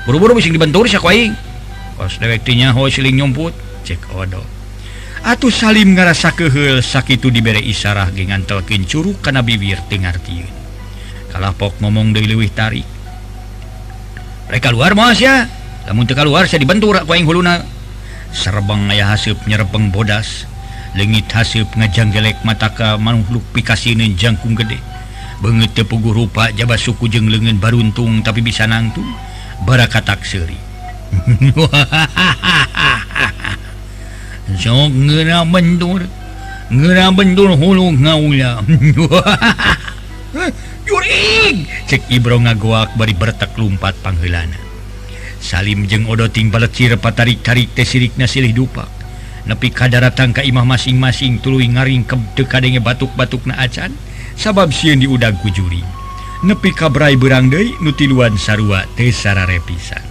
Buru-buru 0.09 0.39
bisa 0.39 0.49
dibentur 0.49 0.89
siapa 0.89 1.13
aing 1.13 1.37
pas 1.99 2.15
dewektinya 2.15 2.73
ho 2.73 2.87
siling 2.89 3.21
nyumput 3.21 3.53
cek 3.85 4.15
odo. 4.15 4.41
Atuh 5.27 5.51
salim 5.51 5.99
ngerasa 5.99 6.33
kehel 6.33 6.81
sakitu 6.81 7.29
diberre 7.29 7.61
isyarah 7.61 8.09
dengan 8.15 8.41
telkin 8.47 8.87
curug 8.87 9.19
karena 9.19 9.43
bibir 9.43 9.83
dengar 9.91 10.17
tiun 10.23 10.59
pok 11.55 11.79
ngomong 11.79 12.11
dari 12.11 12.27
luwih 12.27 12.51
tarik. 12.51 12.87
Mereka 14.49 14.73
luar 14.73 14.97
mas 14.99 15.21
ya. 15.21 15.47
Namun 15.87 16.05
teka 16.05 16.27
luar 16.27 16.51
saya 16.51 16.61
dibentur 16.61 16.99
aku 16.99 17.15
aing 17.15 17.29
huluna. 17.29 17.78
serbang 18.33 18.93
aya 18.93 19.15
hasib 19.15 19.37
nyerebeng 19.49 19.89
bodas 19.93 20.45
legit 20.97 21.29
hasib 21.33 21.69
ngajanggelek 21.77 22.41
mataka 22.45 22.97
makhluk 23.01 23.45
pikasiin 23.53 24.01
jangkung 24.17 24.57
gede 24.57 24.81
banget 25.39 25.71
tepugu 25.75 26.11
rupa 26.11 26.51
jaba 26.51 26.75
suku 26.75 27.07
jeng 27.07 27.31
lengan 27.31 27.63
baruntung 27.63 28.21
tapi 28.27 28.43
bisa 28.43 28.67
nangtung 28.67 29.07
baraka 29.63 30.03
takseri 30.03 30.59
so 34.59 34.75
ngera 35.07 35.47
bentur 35.47 36.03
ngera 36.69 37.15
bentur 37.15 37.55
hulu 37.55 37.95
ngaula 37.97 38.61
Yuring! 40.85 41.57
Cek 41.89 42.13
Ibro 42.13 42.37
ngagoak 42.37 42.93
bari 43.01 43.17
bertek 43.17 43.57
lumpat 43.57 43.97
panghilana. 44.05 44.68
Salim 45.49 45.89
jeung 45.89 46.05
odoting 46.05 46.53
baletcirpa 46.53 47.17
tarik-tarik 47.17 47.73
tesirik 47.73 48.13
nasilih 48.21 48.53
dupak 48.53 48.85
nepi 49.49 49.73
kadaratan 49.73 50.37
ka 50.37 50.45
imah 50.45 50.69
masing-masing 50.69 51.41
tulu 51.41 51.65
ngaring 51.65 52.05
ke 52.05 52.21
dekadenge 52.37 52.85
batuk-batuk 52.85 53.49
na 53.49 53.57
acan 53.65 53.97
sabab 54.37 54.69
sieun 54.69 55.01
diudang 55.01 55.41
kujuri 55.41 55.81
nepi 56.45 56.77
kabrai 56.77 57.17
berang 57.17 57.49
deui 57.49 57.73
nu 57.81 57.97
tiluan 57.97 58.37
sarua 58.37 58.85
teu 58.93 59.09
sararepisan 59.09 60.05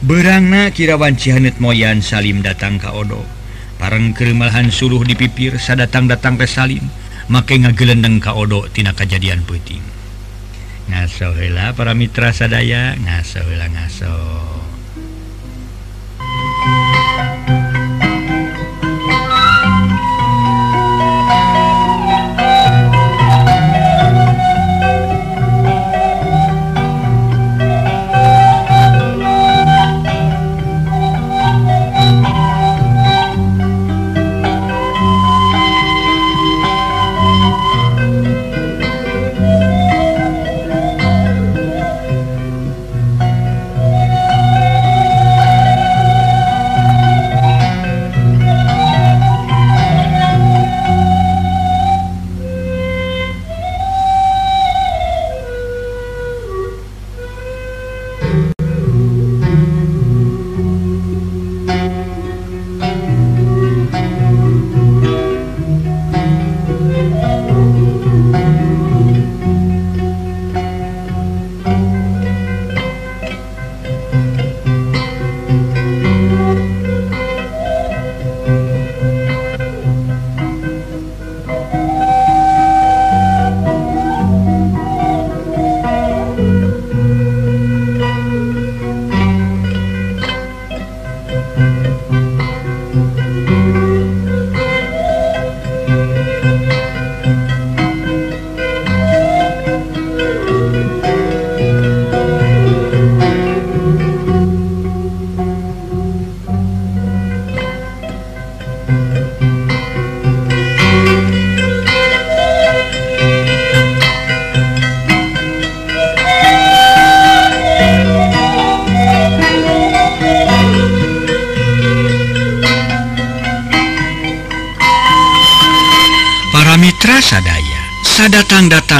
berangna 0.00 0.72
kirawan 0.72 1.20
cihanet 1.20 1.60
moyan 1.60 2.00
Salim 2.00 2.40
datang 2.40 2.80
ka 2.80 2.96
odo. 2.96 3.20
Pareng 3.80 4.12
keumahan 4.12 4.68
suruh 4.68 5.00
dipipir 5.08 5.56
sadatang 5.56 6.04
datang 6.04 6.36
ke 6.36 6.44
Salim 6.44 6.84
make 7.32 7.56
ngagelendeng 7.56 8.20
ka 8.20 8.36
odo 8.36 8.68
tina 8.68 8.92
kajadian 8.92 9.40
penting 9.48 9.80
ngasola 10.90 11.72
para 11.78 11.94
mitra 11.94 12.34
sadaya 12.34 12.98
ngasola 12.98 13.70
ngaso. 13.70 14.69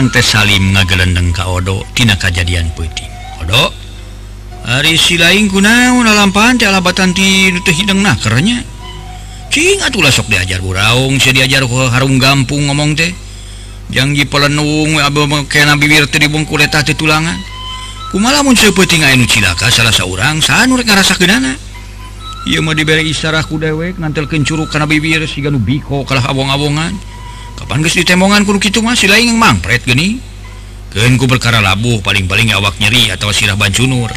Danang 0.00 0.16
teh 0.16 0.24
Salim 0.24 0.72
ngagelendeng 0.72 1.28
ka 1.28 1.44
Odotina 1.44 2.16
kejadian 2.16 2.72
puting 2.72 3.12
Odo 3.44 3.68
hari 4.64 4.96
silain 4.96 5.44
kunaunlampaan 5.44 6.56
alabatan 6.56 7.12
hidung 7.12 8.00
nakernya 8.00 8.64
Cingatulah 9.52 10.08
sok 10.08 10.32
diajar 10.32 10.64
buraung 10.64 11.20
si 11.20 11.36
diajar 11.36 11.68
Harung 11.68 12.16
gampung 12.16 12.72
ngomong 12.72 12.96
teh. 12.96 13.12
Janji 13.92 14.24
pelenung 14.24 14.96
bibir 15.76 16.08
dibungkul 16.08 16.64
letak 16.64 16.88
di 16.88 16.96
tulangan. 16.96 17.36
Kumalamun 18.08 18.56
seperti 18.56 19.04
nganu 19.04 19.28
cilaka 19.28 19.68
salah 19.68 19.92
seorang 19.92 20.40
sanur 20.40 20.80
ngerasa 20.80 21.12
kedana 21.20 21.52
ia 22.48 22.64
mau 22.64 22.72
diberi 22.72 23.04
isarah 23.04 23.44
ku 23.44 23.60
dewek 23.60 24.00
ngantel 24.00 24.24
kencuruk 24.24 24.72
karena 24.72 24.88
bibir 24.88 25.28
si 25.28 25.44
ganu 25.44 25.60
biko 25.60 26.08
kalah 26.08 26.24
abong-abongan. 26.24 27.09
kapan 27.70 27.86
guys 27.86 27.94
ditemongan 27.94 28.42
kudu 28.42 28.58
gitu 28.66 28.82
masih 28.82 29.06
lain 29.06 29.38
mangpret 29.38 29.86
geni 29.86 30.18
keku 30.90 31.30
perkara 31.30 31.62
labuh 31.62 32.02
paling-paling 32.02 32.50
awak 32.50 32.74
nyeri 32.82 33.14
atau 33.14 33.30
sirah 33.30 33.54
bancunur. 33.54 34.10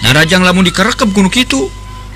Nah 0.00 0.16
rajang 0.16 0.40
lamun 0.40 0.64
dikerekep 0.64 1.12
gunung 1.12 1.28
gitu 1.28 1.68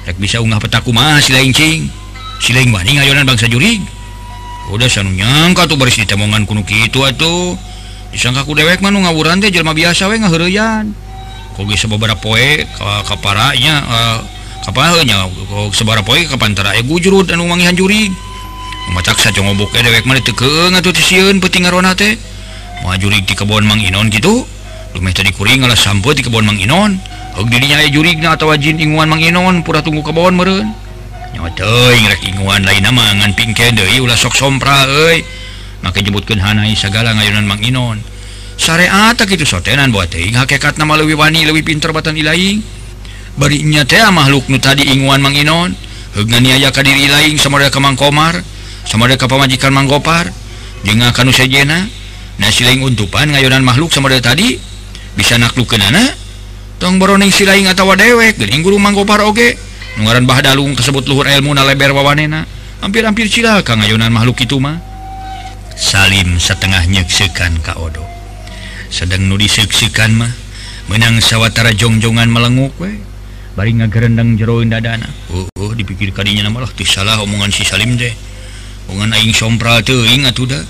rek 0.08 0.16
bisa 0.16 0.40
unggah 0.40 0.56
petaku 0.64 0.96
masih 0.96 1.28
silain 1.28 1.52
cing. 1.52 1.92
Silain 2.40 2.72
maning 2.72 2.96
ayonan 3.04 3.28
bangsa 3.28 3.52
jurig. 3.52 3.84
Udah 4.72 4.88
sanu 4.88 5.12
nyangka 5.12 5.68
tuh 5.68 5.76
baris 5.76 6.00
ditemongan 6.00 6.48
kuno 6.48 6.64
gitu 6.64 7.04
atuh. 7.04 7.52
Disangkaku 8.16 8.56
dewek 8.56 8.80
manu 8.80 9.04
ngawuran 9.04 9.44
teh 9.44 9.52
jelma 9.52 9.76
biasa 9.76 10.08
we 10.08 10.24
ngahereyan 10.24 10.96
kogi 11.52 11.76
beberapa 11.84 12.16
poe 12.16 12.64
kaparanya 13.04 13.74
eh, 13.76 13.92
uh, 13.92 14.18
kapalnya 14.64 15.28
sebara 15.76 16.00
poe 16.00 16.24
kapantara 16.24 16.72
ya 16.72 16.80
eh, 16.80 16.84
gujurut 16.88 17.28
anu 17.28 17.44
mangihan 17.44 17.76
jurig. 17.76 18.31
dewekju 22.92 23.08
di 23.22 23.34
kebon 23.34 23.64
Mang 23.64 23.80
Inon 23.80 24.10
gitu. 24.10 24.44
Dikuring 24.92 25.64
sampo 25.78 26.12
di 26.12 26.22
kebon 26.22 26.44
Mang 26.44 26.58
Inon. 26.58 26.98
Dirinya 27.32 27.80
jurigna 27.88 28.36
atau 28.36 28.52
wajin 28.52 28.76
inguan 28.76 29.08
Mang 29.08 29.22
Inon 29.22 29.62
pura 29.64 29.80
tunggu 29.80 30.02
kebon 30.04 30.36
meren. 30.36 30.74
Nyawainguan 31.32 32.60
lain 32.60 32.82
namangan 32.84 33.32
pingke 33.32 33.72
Dewi 33.72 34.04
ulah 34.04 34.20
sok 34.20 34.36
sompra 34.36 34.84
e 34.84 35.24
maka 35.80 36.04
jebutkan 36.04 36.36
Hanai 36.36 36.76
segala 36.76 37.16
ngayunan 37.16 37.48
Mang 37.48 37.64
Inon. 37.64 37.98
Syariat 38.60 39.16
gitu 39.16 39.48
sotenan 39.48 39.90
buat 39.90 40.12
hakekat 40.12 40.76
nama 40.76 41.00
lebih 41.00 41.16
wani 41.16 41.48
lebih 41.48 41.64
pinter 41.64 41.88
batan 41.90 42.20
ilaing. 42.20 42.60
Barinya 43.40 43.88
teh 43.88 44.04
makhluk 44.12 44.44
nu 44.52 44.60
tadi 44.60 44.84
inguan 44.92 45.24
Mang 45.24 45.32
Inon. 45.32 45.72
Hegani 46.12 46.52
ayah 46.52 46.68
kadiri 46.68 47.08
lain 47.08 47.40
sama 47.40 47.64
kemang 47.72 47.96
komar 47.96 48.44
sama 48.92 49.08
mereka 49.08 49.24
pemajikan 49.24 49.72
manggopar 49.72 50.28
je 50.84 50.92
akan 50.92 51.32
usajena 51.32 51.88
nasiling 52.36 52.84
untupan 52.84 53.32
ngayunan 53.32 53.64
makhluk 53.64 53.88
sama 53.88 54.12
tadi 54.20 54.60
bisa 55.16 55.40
nakluk 55.40 55.64
ke 55.64 55.80
nana 55.80 56.12
tong 56.76 57.00
boroning 57.00 57.32
silaing 57.32 57.72
atawa 57.72 57.96
dewek 57.96 58.36
gening 58.36 58.60
guru 58.60 58.76
manggopar 58.76 59.24
oge. 59.24 59.56
Nungaran 59.96 60.24
bahdalung 60.28 60.76
tersebut 60.76 61.04
luhur 61.04 61.28
ilmu 61.28 61.52
na 61.52 61.64
leber 61.68 61.92
wawanena. 61.92 62.44
Hampir-hampir 62.84 63.28
cilaka 63.32 63.76
ngayunan 63.76 64.12
makhluk 64.12 64.40
itu 64.44 64.60
mah. 64.60 64.76
Salim 65.72 66.36
setengah 66.36 66.84
nyeksekan 66.88 67.64
ka 67.64 67.80
odo. 67.80 68.04
Sedang 68.92 69.24
nu 69.24 69.40
diseksikan 69.40 70.16
mah 70.16 70.32
menang 70.92 71.20
sawwatara 71.20 71.72
jongjongan 71.72 72.28
melenguk 72.28 72.76
we. 72.76 73.00
Bari 73.52 73.76
ngagerendang 73.76 74.40
jeroin 74.40 74.72
dadana 74.72 75.04
oh, 75.28 75.44
oh 75.60 75.76
dipikir 75.76 76.08
kadinya 76.16 76.48
nama 76.48 76.64
lah 76.64 76.72
salah 76.88 77.20
omongan 77.20 77.52
si 77.52 77.68
Salim 77.68 78.00
deh 78.00 78.31
mengenaiing 78.90 79.34
sompra 79.34 79.78
tuh 79.84 80.02
ingat 80.08 80.34
udah 80.38 80.62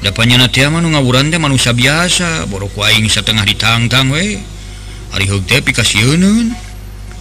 dapatnya 0.00 0.40
na 0.40 0.48
ngawuran 0.48 1.32
teh 1.32 1.40
manusia 1.40 1.72
biasa. 1.72 2.46
Boro 2.48 2.68
waing 2.72 3.08
setengah 3.08 3.44
ditangtang 3.44 4.12
we 4.12 4.40
hari 5.12 5.26
hukte 5.28 5.60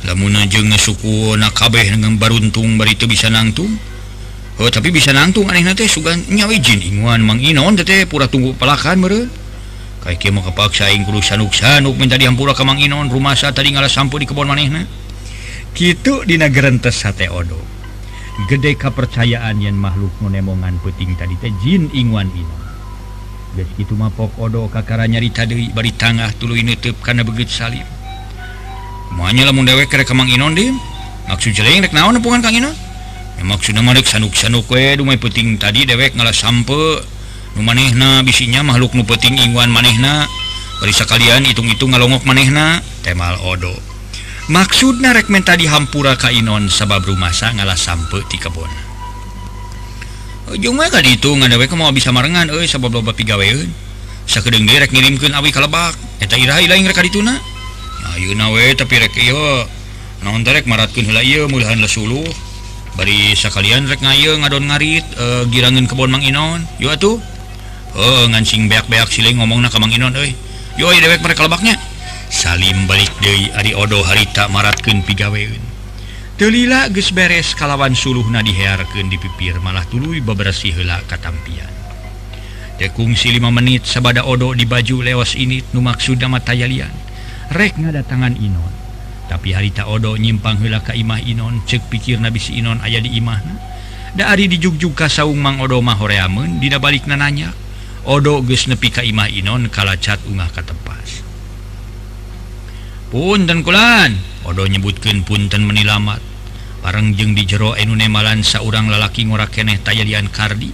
lamun 0.06 0.38
jeung 0.46 0.70
suku 0.78 1.34
nakabeh 1.34 1.98
dengan 1.98 2.14
baruntung 2.22 2.78
bari 2.78 2.94
itu 2.94 3.10
bisa 3.10 3.28
nangtung. 3.34 3.74
Oh 4.62 4.70
tapi 4.72 4.94
bisa 4.94 5.12
nangtung 5.12 5.50
aneh 5.52 5.66
nate 5.66 5.90
sugan 5.90 6.22
nyawijin 6.32 6.80
inguan 6.80 7.26
mang 7.26 7.42
inon 7.42 7.76
teh 7.76 8.06
pura 8.08 8.30
tunggu 8.30 8.56
pelakan 8.56 9.02
meren 9.02 9.28
kayak 10.06 10.30
mau 10.30 10.46
kepaksa 10.46 10.94
kudu 11.02 11.18
sanuk 11.26 11.50
sanuk 11.50 11.98
minta 11.98 12.16
diampura 12.16 12.54
ke 12.54 12.64
mang 12.64 12.78
inon. 12.78 13.10
Rumah 13.10 13.36
sa 13.36 13.52
tadi 13.52 13.74
ngalah 13.74 13.92
sampo 13.92 14.16
di 14.22 14.30
kebon 14.30 14.48
manehna. 14.48 14.86
Gitu 15.76 16.24
dina 16.24 16.48
gerentes 16.48 16.96
sate 16.96 17.28
odok 17.28 17.75
gede 18.52 18.76
kepercayaan 18.76 19.64
yang 19.64 19.80
makhluk 19.80 20.12
menemongan 20.20 20.76
peting 20.84 21.16
tadi 21.16 21.40
tehjin 21.40 21.88
Iwan 21.96 22.28
itu 23.80 23.96
odo 24.36 24.68
kakara 24.68 25.08
nyarita 25.08 25.48
deui 25.48 25.72
bari 25.72 25.96
tengah 25.96 26.36
tulu 26.36 26.60
neuteup 26.60 27.00
karena 27.00 27.24
begitu 27.24 27.64
Salim 27.64 27.88
maunya 29.16 29.48
lamun 29.48 29.64
dewek 29.64 29.88
ke 29.88 30.04
Kemang 30.04 30.28
Inon 30.28 30.52
di 30.52 30.68
maksud 31.32 31.56
jeleng 31.56 31.88
rek 31.88 31.96
naon 31.96 32.20
nepungan 32.20 32.44
Kang 32.44 32.52
Inon? 32.52 32.76
Ya, 33.36 33.44
maksudnya 33.44 33.84
marek 33.84 34.08
sanuk 34.08 34.32
sanuk 34.36 34.68
we 34.72 34.96
dumai 34.96 35.20
peting 35.20 35.60
tadi 35.60 35.84
dewek 35.84 36.16
ngalah 36.16 36.36
sampe. 36.36 37.04
Nu 37.56 37.64
manehna 37.64 38.20
bisinya 38.24 38.64
makhluk 38.64 38.96
nu 38.96 39.04
peting 39.08 39.40
Iwan 39.40 39.72
manehna. 39.72 40.28
Bari 40.84 40.92
sekalian 40.92 41.48
hitung-hitung 41.48 41.96
ngalongok 41.96 42.28
manehna 42.28 42.84
temal 43.04 43.40
odo. 43.44 43.95
maksud 44.52 45.02
narekmen 45.02 45.42
tadi 45.42 45.66
hampura 45.66 46.14
Kainon 46.18 46.70
sabab 46.70 47.06
rumahsa 47.06 47.54
ngalah 47.58 47.78
sampe 47.78 48.22
di 48.30 48.38
kebon 48.38 48.70
eh, 48.70 48.86
ujung 50.58 50.78
tadi 50.94 51.18
itu 51.18 51.34
ngadawe 51.34 51.66
mau 51.74 51.90
bisa 51.90 52.14
marengan 52.14 52.54
eh 52.54 52.70
sabab 52.70 52.94
loba 52.94 53.18
pigaweun. 53.18 53.66
Sakedeng 54.26 54.66
direk 54.66 54.90
ngirimkeun 54.90 55.38
awi 55.38 55.54
kalebak 55.54 55.94
eta 56.18 56.38
iraha 56.38 56.62
ilaing 56.62 56.86
rek 56.90 56.98
dituna. 57.10 57.38
Ayeuna 58.14 58.50
we 58.54 58.74
tapi 58.74 58.98
rek 58.98 59.14
iyo 59.18 59.66
naon 60.26 60.42
rek 60.42 60.66
maratkeun 60.66 61.06
heula 61.06 61.22
ieu 61.22 61.46
mulihan 61.50 61.78
lesuluh 61.78 62.26
bari 62.98 63.38
sakalian 63.38 63.86
rek 63.86 64.02
ngayo 64.02 64.38
ngadon 64.42 64.66
ngarit 64.66 65.06
uh, 65.18 65.44
girangeun 65.50 65.86
kebon 65.86 66.10
Mang 66.10 66.26
Inon. 66.26 66.66
Yo 66.82 66.90
atuh. 66.90 67.18
Eh, 67.96 68.04
oh, 68.04 68.28
ngancing 68.28 68.68
beak-beak 68.68 69.08
siling 69.08 69.40
ngomongna 69.40 69.72
ka 69.72 69.80
Mang 69.80 69.94
Inon 69.94 70.12
euy. 70.20 70.36
Yo, 70.76 70.92
dewek 70.92 71.24
mereka 71.24 71.48
lebaknya. 71.48 71.80
Salim 72.36 72.84
balik 72.84 73.16
De 73.24 73.48
Adi 73.56 73.72
Odo 73.72 74.04
harita 74.04 74.52
Maratken 74.52 75.08
pigaweun 75.08 75.64
telila 76.36 76.92
ges 76.92 77.16
beres 77.16 77.56
kalawan 77.56 77.96
suluh 77.96 78.28
na 78.28 78.44
di 78.44 78.52
pipir 78.52 79.64
malah 79.64 79.88
tulu 79.88 80.20
bebersi 80.20 80.68
hela 80.76 81.00
katampian. 81.08 81.72
Dekungsi 82.76 83.32
5 83.32 83.40
menit 83.56 83.88
sabada 83.88 84.28
Odo 84.28 84.52
di 84.52 84.68
baju 84.68 85.00
lewas 85.00 85.40
ini 85.40 85.64
numaksud 85.72 86.20
nama 86.20 86.44
tayalian. 86.44 86.92
Ngada 87.56 88.04
tangan 88.04 88.36
Inon. 88.36 88.74
Tapi 89.32 89.56
harita 89.56 89.88
Odo 89.88 90.20
nyimpang 90.20 90.60
hela 90.60 90.84
ka 90.84 90.92
imah 90.92 91.24
Inon 91.24 91.64
cek 91.64 91.88
pikir 91.88 92.20
nabis 92.20 92.52
Inon 92.52 92.84
ayah 92.84 93.00
di 93.00 93.16
imahna. 93.16 93.56
Da 94.12 94.36
Ari 94.36 94.52
dijugju 94.52 94.92
ka 94.92 95.08
saung 95.08 95.40
Mang 95.40 95.64
Odo 95.64 95.80
mahoreamun 95.80 96.60
dina 96.60 96.84
balik 96.84 97.08
nananya 97.08 97.56
Odo 98.04 98.44
ges 98.44 98.68
nepi 98.68 98.92
ka 98.92 99.08
imah 99.08 99.32
Inon 99.32 99.72
kala 99.72 99.96
cat 99.96 100.20
ungah 100.28 100.52
katempas 100.52 101.25
punten 103.10 103.66
kulan. 103.66 104.16
Odo 104.46 104.70
nyebutkan 104.70 105.26
punten 105.26 105.66
menilamat 105.66 106.22
barengjeng 106.86 107.34
di 107.34 107.50
jero 107.50 107.74
enunemalan 107.74 108.46
seorang 108.46 108.94
lalaki 108.94 109.26
ngora 109.26 109.50
keneh 109.50 109.82
tayalian 109.82 110.30
kardi 110.30 110.70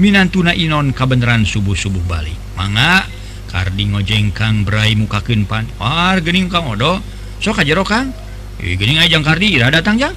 Minantuna 0.00 0.56
Inon 0.56 0.96
kabenaran 0.96 1.44
subuh-subuh 1.44 2.00
balik. 2.08 2.32
Manga 2.56 3.04
kardi 3.52 3.92
ngojeng 3.92 4.32
Kang 4.32 4.64
Brai 4.64 4.96
mukaken 4.96 5.44
pan. 5.44 5.68
War 5.76 6.16
gening 6.24 6.48
Kang 6.48 6.72
Odo. 6.72 7.04
Soka 7.36 7.60
jero 7.60 7.84
Kang. 7.84 8.08
Ajang 8.64 9.20
kardi. 9.20 9.60
Datang 9.60 10.00
jang. 10.00 10.16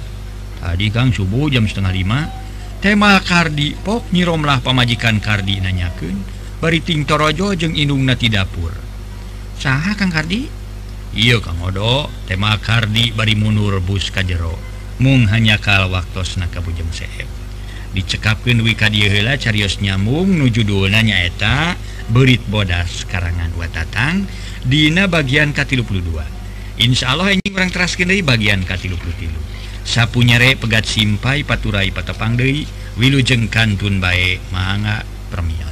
Tadi 0.64 0.88
Kang 0.88 1.12
subuh 1.12 1.52
jam 1.52 1.68
setengah 1.68 1.92
5 1.92 2.80
tema 2.80 3.20
kardi 3.20 3.76
pok 3.76 4.08
nyiromlah 4.08 4.64
pamajikan 4.64 5.20
kardi 5.20 5.60
nanyakeun. 5.60 6.16
Bari 6.64 6.80
ting 6.80 7.04
torojo 7.04 7.52
jeung 7.52 7.76
indungna 7.76 8.16
ti 8.16 8.32
dapur. 8.32 8.72
Saha 9.60 9.92
Kang 10.00 10.08
Kardi? 10.08 10.63
Iyo 11.14 11.38
Kamodo 11.38 12.10
tema 12.26 12.58
Kardi 12.58 13.14
bari 13.14 13.38
mundur 13.38 13.78
bus 13.78 14.10
kajjero 14.10 14.58
mung 14.98 15.30
hanya 15.30 15.62
kal 15.62 15.86
waktus 15.86 16.34
nakabujeng 16.34 16.90
seep. 16.90 17.30
Dicekapkan 17.94 18.58
wikadila 18.58 19.38
carios 19.38 19.78
nyambung 19.78 20.26
nuju 20.34 20.66
dona 20.66 21.06
nyaeta 21.06 21.78
berit 22.10 22.42
bodas 22.50 23.06
karangan 23.06 23.54
watatang 23.54 24.26
Dina 24.66 25.06
bagian 25.06 25.54
K32 25.54 26.18
Insya 26.82 27.14
Allah 27.14 27.30
ini 27.30 27.46
orang 27.54 27.70
teraskin 27.70 28.10
dari 28.10 28.26
bagian 28.26 28.66
K33 28.66 29.30
sapu 29.86 30.26
nyere 30.26 30.58
pegat 30.58 30.82
simpai 30.90 31.46
paturai 31.46 31.94
patepang 31.94 32.34
deui 32.34 32.66
Wilujeng 32.98 33.46
Kantun 33.46 34.02
bae 34.02 34.42
manga 34.50 35.06
Permian 35.30 35.63